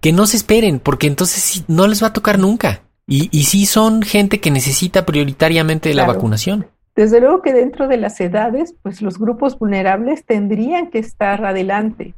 Que 0.00 0.12
no 0.12 0.26
se 0.26 0.36
esperen, 0.36 0.80
porque 0.80 1.06
entonces 1.06 1.64
no 1.68 1.86
les 1.86 2.02
va 2.02 2.08
a 2.08 2.12
tocar 2.12 2.38
nunca. 2.38 2.82
Y, 3.06 3.28
y 3.36 3.44
sí 3.44 3.66
son 3.66 4.02
gente 4.02 4.40
que 4.40 4.50
necesita 4.50 5.04
prioritariamente 5.04 5.92
la 5.94 6.06
vacunación. 6.06 6.66
Desde 6.94 7.20
luego 7.20 7.42
que 7.42 7.52
dentro 7.52 7.88
de 7.88 7.96
las 7.96 8.20
edades, 8.20 8.74
pues 8.82 9.02
los 9.02 9.18
grupos 9.18 9.58
vulnerables 9.58 10.24
tendrían 10.24 10.90
que 10.90 10.98
estar 10.98 11.44
adelante. 11.44 12.14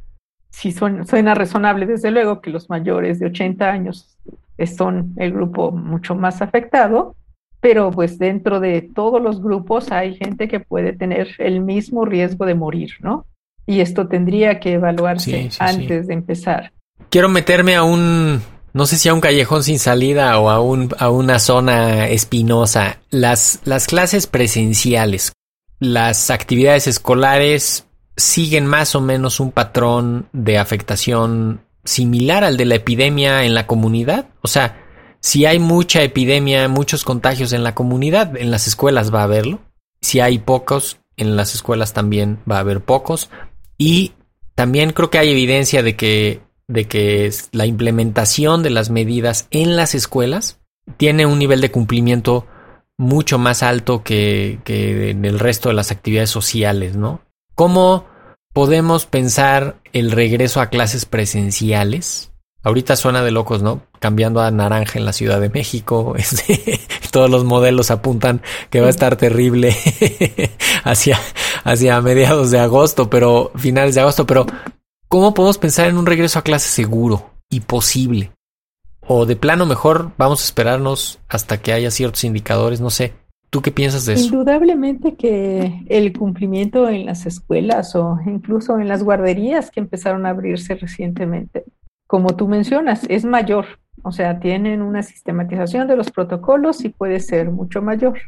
sí 0.50 0.72
suena, 0.72 1.04
suena 1.04 1.34
razonable, 1.34 1.86
desde 1.86 2.10
luego, 2.10 2.40
que 2.40 2.50
los 2.50 2.68
mayores 2.68 3.18
de 3.18 3.26
80 3.26 3.70
años 3.70 4.18
son 4.66 5.14
el 5.16 5.32
grupo 5.32 5.70
mucho 5.72 6.14
más 6.14 6.42
afectado, 6.42 7.16
pero 7.60 7.90
pues 7.90 8.18
dentro 8.18 8.60
de 8.60 8.82
todos 8.82 9.22
los 9.22 9.42
grupos 9.42 9.92
hay 9.92 10.16
gente 10.16 10.48
que 10.48 10.60
puede 10.60 10.92
tener 10.92 11.28
el 11.38 11.60
mismo 11.60 12.04
riesgo 12.04 12.44
de 12.44 12.54
morir, 12.54 12.92
¿no? 13.00 13.26
Y 13.66 13.80
esto 13.80 14.08
tendría 14.08 14.58
que 14.58 14.72
evaluarse 14.72 15.48
antes 15.58 16.08
de 16.08 16.14
empezar. 16.14 16.72
Quiero 17.12 17.28
meterme 17.28 17.76
a 17.76 17.82
un, 17.82 18.40
no 18.72 18.86
sé 18.86 18.96
si 18.96 19.10
a 19.10 19.12
un 19.12 19.20
callejón 19.20 19.62
sin 19.62 19.78
salida 19.78 20.38
o 20.40 20.48
a, 20.48 20.60
un, 20.60 20.88
a 20.98 21.10
una 21.10 21.38
zona 21.40 22.08
espinosa. 22.08 23.00
Las, 23.10 23.60
las 23.66 23.86
clases 23.86 24.26
presenciales, 24.26 25.34
las 25.78 26.30
actividades 26.30 26.86
escolares 26.86 27.84
siguen 28.16 28.64
más 28.64 28.94
o 28.94 29.02
menos 29.02 29.40
un 29.40 29.52
patrón 29.52 30.30
de 30.32 30.56
afectación 30.56 31.60
similar 31.84 32.44
al 32.44 32.56
de 32.56 32.64
la 32.64 32.76
epidemia 32.76 33.44
en 33.44 33.52
la 33.52 33.66
comunidad. 33.66 34.30
O 34.40 34.48
sea, 34.48 34.82
si 35.20 35.44
hay 35.44 35.58
mucha 35.58 36.02
epidemia, 36.02 36.66
muchos 36.68 37.04
contagios 37.04 37.52
en 37.52 37.62
la 37.62 37.74
comunidad, 37.74 38.38
en 38.38 38.50
las 38.50 38.66
escuelas 38.66 39.12
va 39.12 39.20
a 39.20 39.24
haberlo. 39.24 39.60
Si 40.00 40.20
hay 40.20 40.38
pocos, 40.38 40.96
en 41.18 41.36
las 41.36 41.54
escuelas 41.54 41.92
también 41.92 42.38
va 42.50 42.56
a 42.56 42.60
haber 42.60 42.80
pocos. 42.80 43.28
Y 43.76 44.14
también 44.54 44.94
creo 44.94 45.10
que 45.10 45.18
hay 45.18 45.28
evidencia 45.28 45.82
de 45.82 45.94
que, 45.94 46.40
de 46.68 46.86
que 46.86 47.30
la 47.52 47.66
implementación 47.66 48.62
de 48.62 48.70
las 48.70 48.90
medidas 48.90 49.46
en 49.50 49.76
las 49.76 49.94
escuelas 49.94 50.60
tiene 50.96 51.26
un 51.26 51.38
nivel 51.38 51.60
de 51.60 51.70
cumplimiento 51.70 52.46
mucho 52.98 53.38
más 53.38 53.62
alto 53.62 54.02
que, 54.02 54.60
que 54.64 55.10
en 55.10 55.24
el 55.24 55.38
resto 55.38 55.68
de 55.68 55.74
las 55.74 55.90
actividades 55.90 56.30
sociales, 56.30 56.96
¿no? 56.96 57.20
¿Cómo 57.54 58.06
podemos 58.52 59.06
pensar 59.06 59.76
el 59.92 60.10
regreso 60.10 60.60
a 60.60 60.68
clases 60.68 61.04
presenciales? 61.04 62.32
Ahorita 62.64 62.94
suena 62.94 63.22
de 63.22 63.32
locos, 63.32 63.60
¿no? 63.62 63.82
Cambiando 63.98 64.40
a 64.40 64.50
naranja 64.52 64.98
en 64.98 65.04
la 65.04 65.12
Ciudad 65.12 65.40
de 65.40 65.50
México. 65.50 66.14
Este, 66.22 66.80
todos 67.10 67.28
los 67.28 67.44
modelos 67.44 67.90
apuntan 67.90 68.40
que 68.70 68.80
va 68.80 68.86
a 68.86 68.90
estar 68.90 69.16
terrible 69.16 69.76
hacia, 70.84 71.18
hacia 71.64 72.00
mediados 72.00 72.50
de 72.50 72.60
agosto, 72.60 73.10
pero 73.10 73.50
finales 73.56 73.96
de 73.96 74.02
agosto. 74.02 74.26
Pero, 74.26 74.46
¿cómo 75.12 75.34
podemos 75.34 75.58
pensar 75.58 75.90
en 75.90 75.98
un 75.98 76.06
regreso 76.06 76.38
a 76.38 76.42
clases 76.42 76.70
seguro 76.70 77.32
y 77.50 77.60
posible? 77.60 78.32
O 79.06 79.26
de 79.26 79.36
plano 79.36 79.66
mejor 79.66 80.12
vamos 80.16 80.40
a 80.40 80.46
esperarnos 80.46 81.20
hasta 81.28 81.58
que 81.58 81.74
haya 81.74 81.90
ciertos 81.90 82.24
indicadores, 82.24 82.80
no 82.80 82.88
sé. 82.88 83.12
¿Tú 83.50 83.60
qué 83.60 83.70
piensas 83.70 84.06
de 84.06 84.14
eso? 84.14 84.24
Indudablemente 84.24 85.14
que 85.16 85.84
el 85.90 86.16
cumplimiento 86.16 86.88
en 86.88 87.04
las 87.04 87.26
escuelas 87.26 87.94
o 87.94 88.20
incluso 88.24 88.78
en 88.78 88.88
las 88.88 89.02
guarderías 89.02 89.70
que 89.70 89.80
empezaron 89.80 90.24
a 90.24 90.30
abrirse 90.30 90.76
recientemente, 90.76 91.66
como 92.06 92.34
tú 92.34 92.48
mencionas, 92.48 93.04
es 93.10 93.26
mayor. 93.26 93.66
O 94.02 94.12
sea, 94.12 94.40
tienen 94.40 94.80
una 94.80 95.02
sistematización 95.02 95.88
de 95.88 95.96
los 95.96 96.10
protocolos 96.10 96.86
y 96.86 96.88
puede 96.88 97.20
ser 97.20 97.50
mucho 97.50 97.82
mayor. 97.82 98.18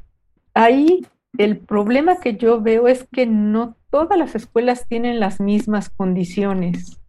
Ahí 0.53 1.07
el 1.39 1.57
problema 1.57 2.21
que 2.21 2.37
yo 2.37 2.61
veo 2.61 2.89
es 2.89 3.09
que 3.11 3.25
no 3.25 3.75
todas 3.95 4.19
las 4.19 4.35
escuelas 4.35 4.89
tienen 4.89 5.21
las 5.21 5.39
mismas 5.39 5.89
condiciones 5.89 7.01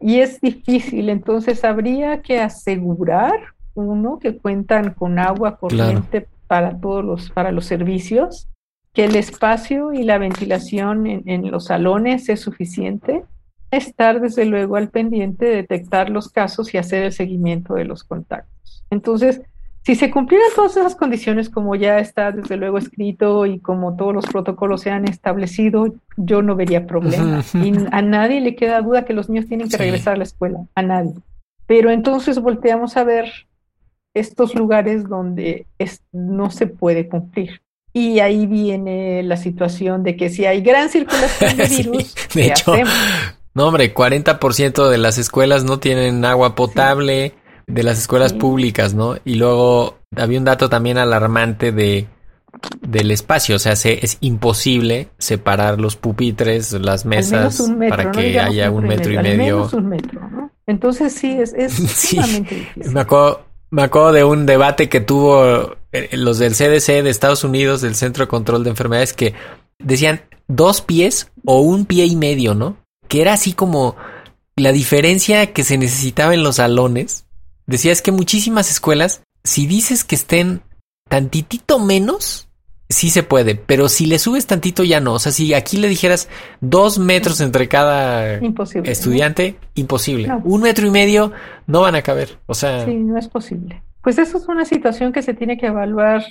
y 0.00 0.20
es 0.20 0.40
difícil. 0.40 1.10
Entonces 1.10 1.64
habría 1.64 2.22
que 2.22 2.40
asegurar, 2.40 3.34
uno, 3.74 4.18
que 4.18 4.38
cuentan 4.38 4.94
con 4.94 5.18
agua 5.18 5.58
corriente 5.58 6.28
para 6.46 6.80
todos 6.80 7.04
los, 7.04 7.30
para 7.30 7.52
los 7.52 7.66
servicios, 7.66 8.48
que 8.94 9.04
el 9.04 9.16
espacio 9.16 9.92
y 9.92 10.02
la 10.02 10.16
ventilación 10.16 11.06
en, 11.06 11.50
los 11.50 11.66
salones 11.66 12.30
es 12.30 12.40
suficiente, 12.40 13.22
estar 13.70 14.22
desde 14.22 14.46
luego 14.46 14.76
al 14.76 14.88
pendiente 14.88 15.44
de 15.44 15.56
detectar 15.56 16.08
los 16.08 16.30
casos 16.30 16.72
y 16.72 16.78
hacer 16.78 17.02
el 17.02 17.12
seguimiento 17.12 17.74
de 17.74 17.84
los 17.84 18.02
contactos. 18.02 18.82
Entonces, 18.88 19.42
si 19.82 19.94
se 19.94 20.10
cumplieran 20.10 20.48
todas 20.54 20.76
esas 20.76 20.94
condiciones 20.94 21.48
como 21.48 21.74
ya 21.74 21.98
está 21.98 22.32
desde 22.32 22.56
luego 22.56 22.78
escrito 22.78 23.46
y 23.46 23.60
como 23.60 23.96
todos 23.96 24.14
los 24.14 24.26
protocolos 24.26 24.82
se 24.82 24.90
han 24.90 25.08
establecido, 25.08 25.94
yo 26.16 26.42
no 26.42 26.54
vería 26.54 26.86
problema. 26.86 27.42
Y 27.54 27.72
a 27.90 28.02
nadie 28.02 28.40
le 28.40 28.54
queda 28.56 28.82
duda 28.82 29.04
que 29.04 29.14
los 29.14 29.30
niños 29.30 29.46
tienen 29.46 29.68
que 29.68 29.78
regresar 29.78 30.14
a 30.14 30.18
la 30.18 30.24
escuela, 30.24 30.66
a 30.74 30.82
nadie. 30.82 31.14
Pero 31.66 31.90
entonces 31.90 32.40
volteamos 32.40 32.96
a 32.96 33.04
ver 33.04 33.30
estos 34.12 34.54
lugares 34.54 35.08
donde 35.08 35.66
no 36.12 36.50
se 36.50 36.66
puede 36.66 37.08
cumplir. 37.08 37.62
Y 37.92 38.20
ahí 38.20 38.46
viene 38.46 39.22
la 39.22 39.36
situación 39.36 40.02
de 40.02 40.16
que 40.16 40.28
si 40.28 40.44
hay 40.44 40.60
gran 40.60 40.90
circulación 40.90 41.56
de 41.56 41.66
virus, 41.68 42.14
de 42.34 42.46
hecho, 42.48 42.74
no 43.54 43.66
hombre, 43.66 43.92
40% 43.94 44.88
de 44.88 44.98
las 44.98 45.18
escuelas 45.18 45.64
no 45.64 45.80
tienen 45.80 46.24
agua 46.24 46.54
potable, 46.54 47.34
de 47.72 47.82
las 47.82 47.98
escuelas 47.98 48.32
públicas, 48.32 48.94
¿no? 48.94 49.16
Y 49.24 49.34
luego 49.34 49.98
había 50.16 50.38
un 50.38 50.44
dato 50.44 50.68
también 50.68 50.98
alarmante 50.98 51.72
de 51.72 52.08
del 52.80 53.10
espacio, 53.10 53.56
o 53.56 53.58
sea, 53.58 53.76
se, 53.76 54.04
es 54.04 54.18
imposible 54.20 55.08
separar 55.18 55.80
los 55.80 55.96
pupitres, 55.96 56.72
las 56.72 57.06
mesas, 57.06 57.62
para 57.88 58.10
que 58.10 58.38
haya 58.38 58.70
un 58.70 58.84
metro 58.86 59.12
y 59.12 59.18
medio. 59.18 59.70
Entonces 60.66 61.12
sí, 61.14 61.32
es, 61.32 61.52
es 61.54 61.72
sumamente 62.08 62.54
difícil. 62.56 62.92
Me 62.92 63.00
acuerdo, 63.00 63.44
me 63.70 63.82
acuerdo 63.82 64.12
de 64.12 64.24
un 64.24 64.46
debate 64.46 64.88
que 64.88 65.00
tuvo 65.00 65.76
eh, 65.92 66.08
los 66.16 66.38
del 66.38 66.54
CDC 66.54 67.02
de 67.02 67.10
Estados 67.10 67.44
Unidos, 67.44 67.80
del 67.80 67.94
Centro 67.94 68.24
de 68.24 68.28
Control 68.28 68.64
de 68.64 68.70
Enfermedades, 68.70 69.12
que 69.12 69.34
decían 69.78 70.22
dos 70.48 70.80
pies 70.80 71.30
o 71.44 71.60
un 71.60 71.86
pie 71.86 72.06
y 72.06 72.16
medio, 72.16 72.54
¿no? 72.54 72.76
Que 73.08 73.22
era 73.22 73.32
así 73.32 73.52
como 73.52 73.96
la 74.56 74.72
diferencia 74.72 75.52
que 75.52 75.64
se 75.64 75.78
necesitaba 75.78 76.34
en 76.34 76.42
los 76.42 76.56
salones. 76.56 77.26
Decía 77.66 77.92
es 77.92 78.02
que 78.02 78.12
muchísimas 78.12 78.70
escuelas, 78.70 79.22
si 79.44 79.66
dices 79.66 80.04
que 80.04 80.16
estén 80.16 80.62
tantitito 81.08 81.78
menos, 81.78 82.48
sí 82.90 83.08
se 83.08 83.22
puede, 83.22 83.54
pero 83.54 83.88
si 83.88 84.06
le 84.06 84.18
subes 84.18 84.46
tantito 84.46 84.84
ya 84.84 85.00
no. 85.00 85.14
O 85.14 85.18
sea, 85.18 85.32
si 85.32 85.54
aquí 85.54 85.78
le 85.78 85.88
dijeras 85.88 86.28
dos 86.60 86.98
metros 86.98 87.40
entre 87.40 87.68
cada 87.68 88.34
estudiante, 88.84 89.56
imposible. 89.74 90.30
Un 90.44 90.62
metro 90.62 90.86
y 90.86 90.90
medio 90.90 91.32
no 91.66 91.80
van 91.80 91.94
a 91.94 92.02
caber. 92.02 92.38
O 92.46 92.54
sea. 92.54 92.84
Sí, 92.84 92.94
no 92.94 93.16
es 93.16 93.28
posible. 93.28 93.82
Pues 94.02 94.18
eso 94.18 94.38
es 94.38 94.48
una 94.48 94.64
situación 94.64 95.12
que 95.12 95.22
se 95.22 95.34
tiene 95.34 95.56
que 95.56 95.66
evaluar, 95.66 96.24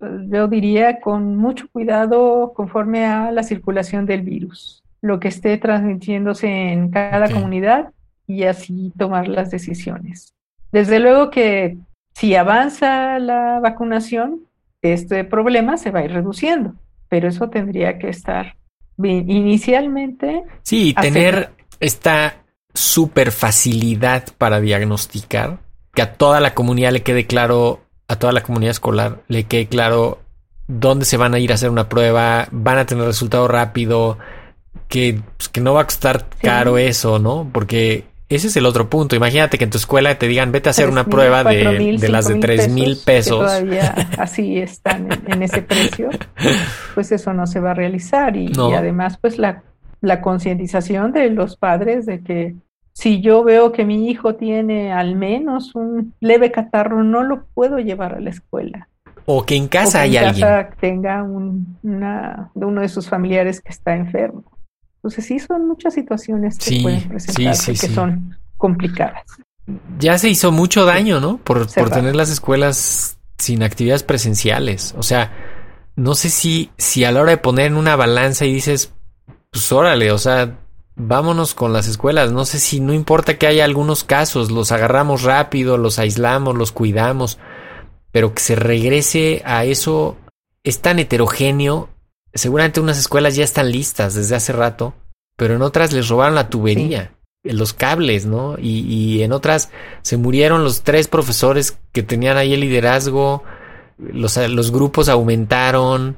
yo 0.00 0.48
diría, 0.48 1.00
con 1.00 1.36
mucho 1.36 1.66
cuidado 1.70 2.52
conforme 2.54 3.04
a 3.04 3.30
la 3.32 3.42
circulación 3.42 4.06
del 4.06 4.22
virus, 4.22 4.82
lo 5.02 5.18
que 5.20 5.28
esté 5.28 5.58
transmitiéndose 5.58 6.46
en 6.46 6.90
cada 6.90 7.30
comunidad 7.30 7.92
y 8.26 8.44
así 8.44 8.92
tomar 8.96 9.28
las 9.28 9.50
decisiones. 9.50 10.35
Desde 10.72 10.98
luego 11.00 11.30
que 11.30 11.76
si 12.14 12.34
avanza 12.34 13.18
la 13.18 13.60
vacunación, 13.60 14.42
este 14.82 15.24
problema 15.24 15.76
se 15.76 15.90
va 15.90 16.00
a 16.00 16.04
ir 16.04 16.12
reduciendo, 16.12 16.74
pero 17.08 17.28
eso 17.28 17.48
tendría 17.48 17.98
que 17.98 18.08
estar 18.08 18.56
inicialmente. 19.02 20.44
Sí, 20.62 20.94
tener 20.94 21.50
esta 21.80 22.36
super 22.72 23.32
facilidad 23.32 24.24
para 24.38 24.60
diagnosticar, 24.60 25.58
que 25.94 26.02
a 26.02 26.14
toda 26.14 26.40
la 26.40 26.54
comunidad 26.54 26.92
le 26.92 27.02
quede 27.02 27.26
claro, 27.26 27.80
a 28.08 28.16
toda 28.16 28.32
la 28.32 28.42
comunidad 28.42 28.72
escolar 28.72 29.22
le 29.28 29.44
quede 29.44 29.66
claro 29.66 30.20
dónde 30.68 31.04
se 31.04 31.16
van 31.16 31.34
a 31.34 31.38
ir 31.38 31.52
a 31.52 31.54
hacer 31.54 31.70
una 31.70 31.88
prueba, 31.88 32.48
van 32.50 32.78
a 32.78 32.86
tener 32.86 33.04
resultado 33.04 33.48
rápido, 33.48 34.18
que, 34.88 35.20
pues, 35.36 35.48
que 35.48 35.60
no 35.60 35.74
va 35.74 35.82
a 35.82 35.86
costar 35.86 36.26
caro 36.40 36.78
eso, 36.78 37.18
¿no? 37.18 37.48
Porque 37.52 38.04
ese 38.28 38.48
es 38.48 38.56
el 38.56 38.66
otro 38.66 38.90
punto. 38.90 39.14
Imagínate 39.14 39.56
que 39.56 39.64
en 39.64 39.70
tu 39.70 39.78
escuela 39.78 40.18
te 40.18 40.26
digan, 40.26 40.50
vete 40.50 40.68
a 40.68 40.70
hacer 40.70 40.88
una 40.88 41.04
prueba 41.04 41.44
de, 41.44 41.98
las 42.08 42.26
de 42.26 42.36
tres 42.36 42.68
mil 42.68 42.96
pesos. 43.04 43.38
todavía 43.38 43.94
así 44.18 44.58
están 44.58 45.08
en, 45.26 45.42
ese 45.42 45.62
precio. 45.62 46.10
Pues 46.94 47.12
eso 47.12 47.32
no 47.32 47.46
se 47.46 47.60
va 47.60 47.70
a 47.70 47.74
realizar. 47.74 48.36
Y, 48.36 48.52
además, 48.74 49.18
pues 49.20 49.38
la, 49.38 49.62
la 50.00 50.20
concientización 50.20 51.12
de 51.12 51.30
los 51.30 51.56
padres 51.56 52.04
de 52.06 52.22
que 52.22 52.56
si 52.92 53.20
yo 53.20 53.44
veo 53.44 53.72
que 53.72 53.84
mi 53.84 54.10
hijo 54.10 54.34
tiene 54.34 54.92
al 54.92 55.14
menos 55.14 55.74
un 55.74 56.14
leve 56.20 56.50
catarro, 56.50 57.04
no 57.04 57.22
lo 57.22 57.44
puedo 57.54 57.78
llevar 57.78 58.14
a 58.14 58.20
la 58.20 58.30
escuela. 58.30 58.88
O 59.26 59.44
que 59.44 59.56
en 59.56 59.68
casa 59.68 60.00
hay 60.00 60.16
alguien. 60.16 60.48
tenga 60.80 61.22
un, 61.22 61.78
una, 61.82 62.50
uno 62.54 62.80
de 62.80 62.88
sus 62.88 63.08
familiares 63.08 63.60
que 63.60 63.70
está 63.70 63.94
enfermo. 63.94 64.44
Entonces 64.96 65.26
sí 65.26 65.38
son 65.38 65.68
muchas 65.68 65.94
situaciones 65.94 66.58
que 66.58 66.80
pueden 66.82 67.08
presentarse 67.08 67.72
que 67.72 67.88
son 67.88 68.36
complicadas. 68.56 69.24
Ya 69.98 70.18
se 70.18 70.28
hizo 70.28 70.52
mucho 70.52 70.84
daño, 70.84 71.20
¿no? 71.20 71.38
Por, 71.38 71.72
por 71.72 71.90
tener 71.90 72.16
las 72.16 72.30
escuelas 72.30 73.18
sin 73.38 73.62
actividades 73.62 74.02
presenciales. 74.02 74.94
O 74.96 75.02
sea, 75.02 75.32
no 75.96 76.14
sé 76.14 76.30
si, 76.30 76.70
si 76.78 77.04
a 77.04 77.12
la 77.12 77.20
hora 77.20 77.30
de 77.30 77.38
poner 77.38 77.66
en 77.66 77.76
una 77.76 77.96
balanza 77.96 78.44
y 78.44 78.52
dices, 78.52 78.92
pues 79.50 79.70
órale, 79.72 80.12
o 80.12 80.18
sea, 80.18 80.58
vámonos 80.94 81.54
con 81.54 81.72
las 81.72 81.88
escuelas. 81.88 82.32
No 82.32 82.44
sé 82.44 82.58
si 82.58 82.80
no 82.80 82.92
importa 82.92 83.38
que 83.38 83.46
haya 83.46 83.64
algunos 83.64 84.04
casos, 84.04 84.50
los 84.50 84.72
agarramos 84.72 85.22
rápido, 85.22 85.78
los 85.78 85.98
aislamos, 85.98 86.56
los 86.56 86.72
cuidamos, 86.72 87.38
pero 88.12 88.34
que 88.34 88.40
se 88.40 88.56
regrese 88.56 89.42
a 89.44 89.64
eso 89.64 90.16
es 90.64 90.80
tan 90.80 90.98
heterogéneo 90.98 91.88
seguramente 92.36 92.80
unas 92.80 92.98
escuelas 92.98 93.36
ya 93.36 93.44
están 93.44 93.70
listas 93.70 94.14
desde 94.14 94.36
hace 94.36 94.52
rato, 94.52 94.94
pero 95.36 95.54
en 95.54 95.62
otras 95.62 95.92
les 95.92 96.08
robaron 96.08 96.34
la 96.34 96.48
tubería. 96.48 97.12
los 97.42 97.72
cables, 97.72 98.26
¿no? 98.26 98.56
Y, 98.58 98.80
y, 98.80 99.22
en 99.22 99.32
otras 99.32 99.70
se 100.02 100.16
murieron 100.16 100.64
los 100.64 100.82
tres 100.82 101.06
profesores 101.06 101.78
que 101.92 102.02
tenían 102.02 102.36
ahí 102.36 102.54
el 102.54 102.60
liderazgo, 102.60 103.44
los, 103.98 104.36
los 104.50 104.72
grupos 104.72 105.08
aumentaron. 105.08 106.16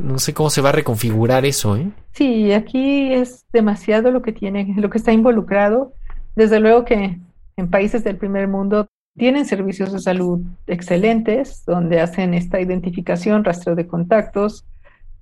No 0.00 0.18
sé 0.18 0.34
cómo 0.34 0.50
se 0.50 0.60
va 0.60 0.70
a 0.70 0.72
reconfigurar 0.72 1.46
eso, 1.46 1.76
¿eh? 1.76 1.88
Sí, 2.12 2.52
aquí 2.52 3.12
es 3.12 3.44
demasiado 3.52 4.10
lo 4.10 4.22
que 4.22 4.32
tiene, 4.32 4.74
lo 4.76 4.90
que 4.90 4.98
está 4.98 5.12
involucrado. 5.12 5.92
Desde 6.34 6.58
luego 6.58 6.84
que 6.84 7.18
en 7.56 7.70
países 7.70 8.02
del 8.02 8.16
primer 8.16 8.48
mundo 8.48 8.88
tienen 9.16 9.46
servicios 9.46 9.92
de 9.92 10.00
salud 10.00 10.40
excelentes, 10.66 11.64
donde 11.64 12.00
hacen 12.00 12.34
esta 12.34 12.60
identificación, 12.60 13.44
rastreo 13.44 13.76
de 13.76 13.86
contactos, 13.86 14.66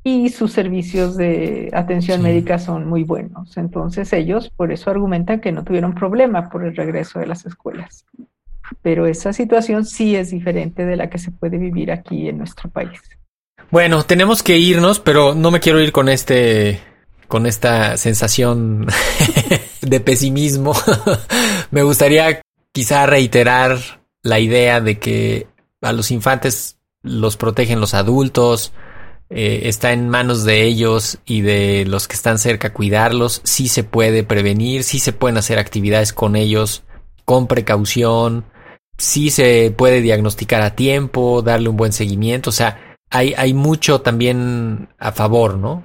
y 0.06 0.28
sus 0.28 0.52
servicios 0.52 1.16
de 1.16 1.70
atención 1.72 2.20
médica 2.20 2.58
son 2.58 2.86
muy 2.86 3.04
buenos. 3.04 3.56
Entonces 3.56 4.12
ellos 4.12 4.50
por 4.54 4.70
eso 4.70 4.90
argumentan 4.90 5.40
que 5.40 5.50
no 5.50 5.64
tuvieron 5.64 5.94
problema 5.94 6.50
por 6.50 6.62
el 6.62 6.76
regreso 6.76 7.18
de 7.18 7.26
las 7.26 7.46
escuelas. 7.46 8.04
Pero 8.82 9.06
esa 9.06 9.32
situación 9.32 9.86
sí 9.86 10.14
es 10.14 10.30
diferente 10.30 10.84
de 10.84 10.96
la 10.96 11.08
que 11.08 11.18
se 11.18 11.30
puede 11.30 11.56
vivir 11.56 11.90
aquí 11.90 12.28
en 12.28 12.36
nuestro 12.36 12.68
país. 12.68 13.00
Bueno, 13.70 14.04
tenemos 14.04 14.42
que 14.42 14.58
irnos, 14.58 15.00
pero 15.00 15.34
no 15.34 15.50
me 15.50 15.60
quiero 15.60 15.80
ir 15.80 15.90
con 15.90 16.10
este 16.10 16.80
con 17.26 17.46
esta 17.46 17.96
sensación 17.96 18.86
de 19.80 20.00
pesimismo. 20.00 20.74
me 21.70 21.82
gustaría 21.82 22.42
quizá 22.72 23.06
reiterar 23.06 23.78
la 24.22 24.38
idea 24.38 24.82
de 24.82 24.98
que 24.98 25.46
a 25.80 25.92
los 25.92 26.10
infantes 26.10 26.76
los 27.02 27.36
protegen 27.36 27.80
los 27.80 27.94
adultos, 27.94 28.72
eh, 29.36 29.68
está 29.68 29.92
en 29.92 30.08
manos 30.08 30.44
de 30.44 30.62
ellos 30.62 31.18
y 31.26 31.40
de 31.40 31.84
los 31.86 32.06
que 32.06 32.14
están 32.14 32.38
cerca 32.38 32.72
cuidarlos, 32.72 33.40
sí 33.42 33.66
se 33.66 33.82
puede 33.82 34.22
prevenir, 34.22 34.84
sí 34.84 35.00
se 35.00 35.12
pueden 35.12 35.36
hacer 35.36 35.58
actividades 35.58 36.12
con 36.12 36.36
ellos 36.36 36.84
con 37.24 37.48
precaución, 37.48 38.44
sí 38.96 39.30
se 39.30 39.74
puede 39.76 40.02
diagnosticar 40.02 40.62
a 40.62 40.76
tiempo, 40.76 41.42
darle 41.42 41.68
un 41.68 41.76
buen 41.76 41.92
seguimiento, 41.92 42.50
o 42.50 42.52
sea, 42.52 42.96
hay, 43.10 43.34
hay 43.36 43.54
mucho 43.54 44.02
también 44.02 44.88
a 44.98 45.10
favor, 45.10 45.56
¿no? 45.58 45.84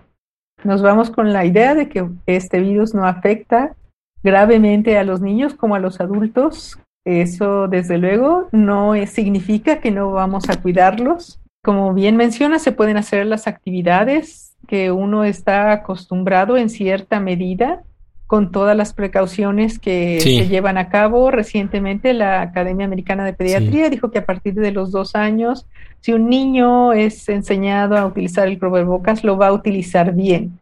Nos 0.64 0.84
vamos 0.84 1.10
con 1.10 1.34
la 1.34 1.44
idea 1.44 1.74
de 1.74 1.90
que 1.90 2.08
este 2.28 2.60
virus 2.60 2.94
no 2.94 3.06
afecta 3.06 3.76
gravemente 4.22 4.96
a 4.98 5.04
los 5.04 5.22
niños 5.22 5.56
como 5.56 5.74
a 5.74 5.80
los 5.80 6.00
adultos. 6.02 6.78
Eso, 7.06 7.68
desde 7.68 7.98
luego, 7.98 8.50
no 8.52 8.94
significa 9.08 9.80
que 9.80 9.90
no 9.90 10.12
vamos 10.12 10.50
a 10.50 10.62
cuidarlos. 10.62 11.39
Como 11.62 11.94
bien 11.94 12.16
menciona, 12.16 12.58
se 12.58 12.72
pueden 12.72 12.98
hacer 12.98 13.26
las 13.26 13.48
actividades 13.48 14.56
que 14.68 14.92
uno 14.92 15.24
está 15.24 15.72
acostumbrado 15.72 16.58
en 16.58 16.70
cierta 16.70 17.20
medida 17.20 17.84
con 18.28 18.52
todas 18.52 18.78
las 18.78 18.94
precauciones 18.94 19.80
que 19.80 20.22
se 20.22 20.48
llevan 20.48 20.78
a 20.78 20.90
cabo. 20.90 21.32
Recientemente 21.32 22.14
la 22.14 22.42
Academia 22.42 22.86
Americana 22.86 23.26
de 23.26 23.34
Pediatría 23.34 23.90
dijo 23.90 24.12
que 24.12 24.20
a 24.20 24.26
partir 24.26 24.54
de 24.54 24.72
los 24.72 24.92
dos 24.92 25.16
años, 25.16 25.66
si 26.00 26.14
un 26.14 26.30
niño 26.30 26.94
es 26.94 27.28
enseñado 27.28 27.98
a 27.98 28.06
utilizar 28.06 28.48
el 28.48 28.60
cubrebocas, 28.60 29.24
lo 29.24 29.36
va 29.36 29.48
a 29.48 29.54
utilizar 29.54 30.14
bien. 30.14 30.60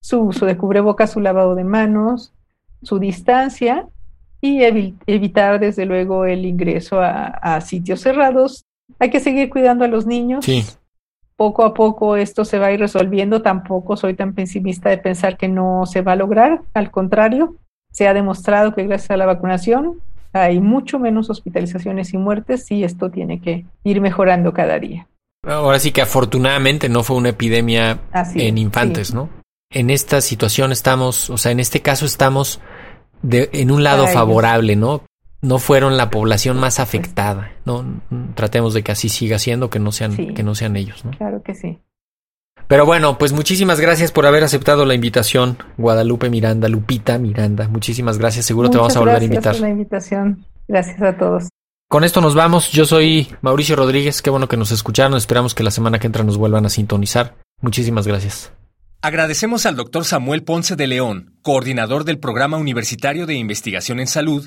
Su 0.00 0.20
uso 0.20 0.46
de 0.46 0.56
cubrebocas, 0.56 1.10
su 1.10 1.20
lavado 1.20 1.56
de 1.56 1.64
manos, 1.64 2.32
su 2.82 3.00
distancia 3.00 3.88
y 4.40 4.62
evitar 4.62 5.58
desde 5.58 5.84
luego 5.84 6.24
el 6.24 6.46
ingreso 6.46 7.00
a 7.00 7.60
sitios 7.60 8.00
cerrados 8.00 8.64
hay 8.98 9.10
que 9.10 9.20
seguir 9.20 9.50
cuidando 9.50 9.84
a 9.84 9.88
los 9.88 10.06
niños. 10.06 10.44
Sí. 10.44 10.64
Poco 11.36 11.64
a 11.64 11.72
poco 11.72 12.16
esto 12.16 12.44
se 12.44 12.58
va 12.58 12.66
a 12.66 12.72
ir 12.72 12.80
resolviendo. 12.80 13.42
Tampoco 13.42 13.96
soy 13.96 14.14
tan 14.14 14.34
pesimista 14.34 14.90
de 14.90 14.98
pensar 14.98 15.36
que 15.36 15.48
no 15.48 15.86
se 15.86 16.02
va 16.02 16.12
a 16.12 16.16
lograr. 16.16 16.62
Al 16.74 16.90
contrario, 16.90 17.56
se 17.92 18.06
ha 18.06 18.14
demostrado 18.14 18.74
que 18.74 18.84
gracias 18.84 19.10
a 19.10 19.16
la 19.16 19.26
vacunación 19.26 20.00
hay 20.32 20.60
mucho 20.60 20.98
menos 20.98 21.28
hospitalizaciones 21.30 22.12
y 22.12 22.18
muertes 22.18 22.70
y 22.70 22.84
esto 22.84 23.10
tiene 23.10 23.40
que 23.40 23.64
ir 23.84 24.00
mejorando 24.00 24.52
cada 24.52 24.78
día. 24.78 25.08
Ahora 25.42 25.78
sí 25.78 25.90
que 25.90 26.02
afortunadamente 26.02 26.88
no 26.88 27.02
fue 27.02 27.16
una 27.16 27.30
epidemia 27.30 28.00
en 28.34 28.58
infantes, 28.58 29.14
¿no? 29.14 29.30
En 29.72 29.90
esta 29.90 30.20
situación 30.20 30.72
estamos, 30.72 31.30
o 31.30 31.38
sea, 31.38 31.52
en 31.52 31.60
este 31.60 31.80
caso 31.80 32.04
estamos 32.04 32.60
de, 33.22 33.48
en 33.52 33.70
un 33.70 33.82
lado 33.82 34.06
favorable, 34.06 34.76
¿no? 34.76 35.02
No 35.42 35.58
fueron 35.58 35.96
la 35.96 36.10
población 36.10 36.58
más 36.58 36.80
afectada. 36.80 37.52
No 37.64 37.84
tratemos 38.34 38.74
de 38.74 38.82
que 38.82 38.92
así 38.92 39.08
siga 39.08 39.38
siendo, 39.38 39.70
que 39.70 39.78
no 39.78 39.92
sean 39.92 40.16
que 40.16 40.42
no 40.42 40.54
sean 40.54 40.76
ellos, 40.76 41.04
¿no? 41.04 41.12
Claro 41.12 41.42
que 41.42 41.54
sí. 41.54 41.78
Pero 42.68 42.86
bueno, 42.86 43.18
pues 43.18 43.32
muchísimas 43.32 43.80
gracias 43.80 44.12
por 44.12 44.26
haber 44.26 44.44
aceptado 44.44 44.84
la 44.84 44.94
invitación, 44.94 45.58
Guadalupe 45.76 46.30
Miranda, 46.30 46.68
Lupita 46.68 47.18
Miranda. 47.18 47.66
Muchísimas 47.66 48.18
gracias. 48.18 48.46
Seguro 48.46 48.70
te 48.70 48.78
vamos 48.78 48.94
a 48.94 49.00
volver 49.00 49.20
a 49.20 49.24
invitar. 49.24 49.42
Gracias 49.42 49.60
por 49.60 49.68
la 49.68 49.72
invitación. 49.72 50.46
Gracias 50.68 51.02
a 51.02 51.16
todos. 51.16 51.48
Con 51.88 52.04
esto 52.04 52.20
nos 52.20 52.36
vamos. 52.36 52.70
Yo 52.70 52.86
soy 52.86 53.26
Mauricio 53.40 53.74
Rodríguez. 53.74 54.22
Qué 54.22 54.30
bueno 54.30 54.46
que 54.46 54.56
nos 54.56 54.70
escucharon. 54.70 55.16
Esperamos 55.16 55.56
que 55.56 55.64
la 55.64 55.72
semana 55.72 55.98
que 55.98 56.06
entra 56.06 56.22
nos 56.22 56.36
vuelvan 56.36 56.64
a 56.64 56.68
sintonizar. 56.68 57.34
Muchísimas 57.60 58.06
gracias. 58.06 58.52
Agradecemos 59.02 59.66
al 59.66 59.74
doctor 59.74 60.04
Samuel 60.04 60.44
Ponce 60.44 60.76
de 60.76 60.86
León, 60.86 61.34
coordinador 61.42 62.04
del 62.04 62.20
Programa 62.20 62.58
Universitario 62.58 63.26
de 63.26 63.34
Investigación 63.34 63.98
en 63.98 64.06
Salud 64.06 64.46